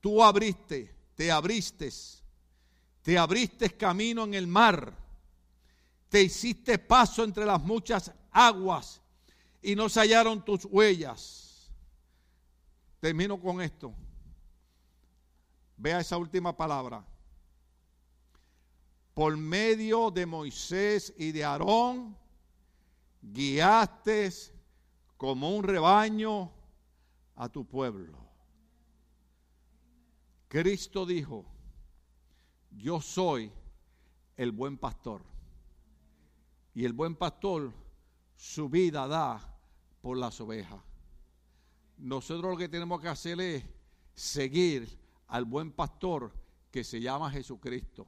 [0.00, 1.90] Tú abriste te abriste,
[3.02, 4.96] te abriste camino en el mar,
[6.08, 9.02] te hiciste paso entre las muchas aguas
[9.60, 11.72] y no se hallaron tus huellas.
[13.00, 13.92] Termino con esto.
[15.76, 17.04] Vea esa última palabra.
[19.12, 22.16] Por medio de Moisés y de Aarón,
[23.20, 24.30] guiaste
[25.16, 26.52] como un rebaño
[27.34, 28.27] a tu pueblo.
[30.48, 31.44] Cristo dijo,
[32.70, 33.52] yo soy
[34.36, 35.22] el buen pastor.
[36.74, 37.72] Y el buen pastor
[38.36, 39.58] su vida da
[40.00, 40.80] por las ovejas.
[41.98, 43.64] Nosotros lo que tenemos que hacer es
[44.14, 46.32] seguir al buen pastor
[46.70, 48.06] que se llama Jesucristo.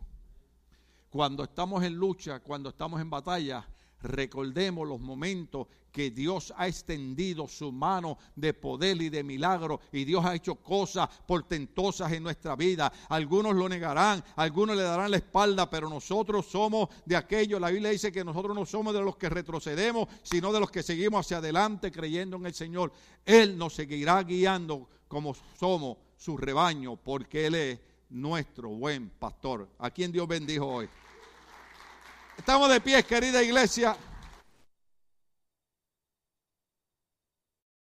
[1.10, 3.68] Cuando estamos en lucha, cuando estamos en batalla,
[4.02, 10.04] recordemos los momentos que Dios ha extendido su mano de poder y de milagro y
[10.04, 12.92] Dios ha hecho cosas portentosas en nuestra vida.
[13.08, 17.60] Algunos lo negarán, algunos le darán la espalda, pero nosotros somos de aquellos.
[17.60, 20.82] La Biblia dice que nosotros no somos de los que retrocedemos, sino de los que
[20.82, 22.92] seguimos hacia adelante creyendo en el Señor.
[23.24, 27.80] Él nos seguirá guiando como somos su rebaño, porque Él es
[28.10, 29.68] nuestro buen pastor.
[29.78, 30.88] A quien Dios bendijo hoy.
[32.40, 33.94] Estamos de pie, querida iglesia.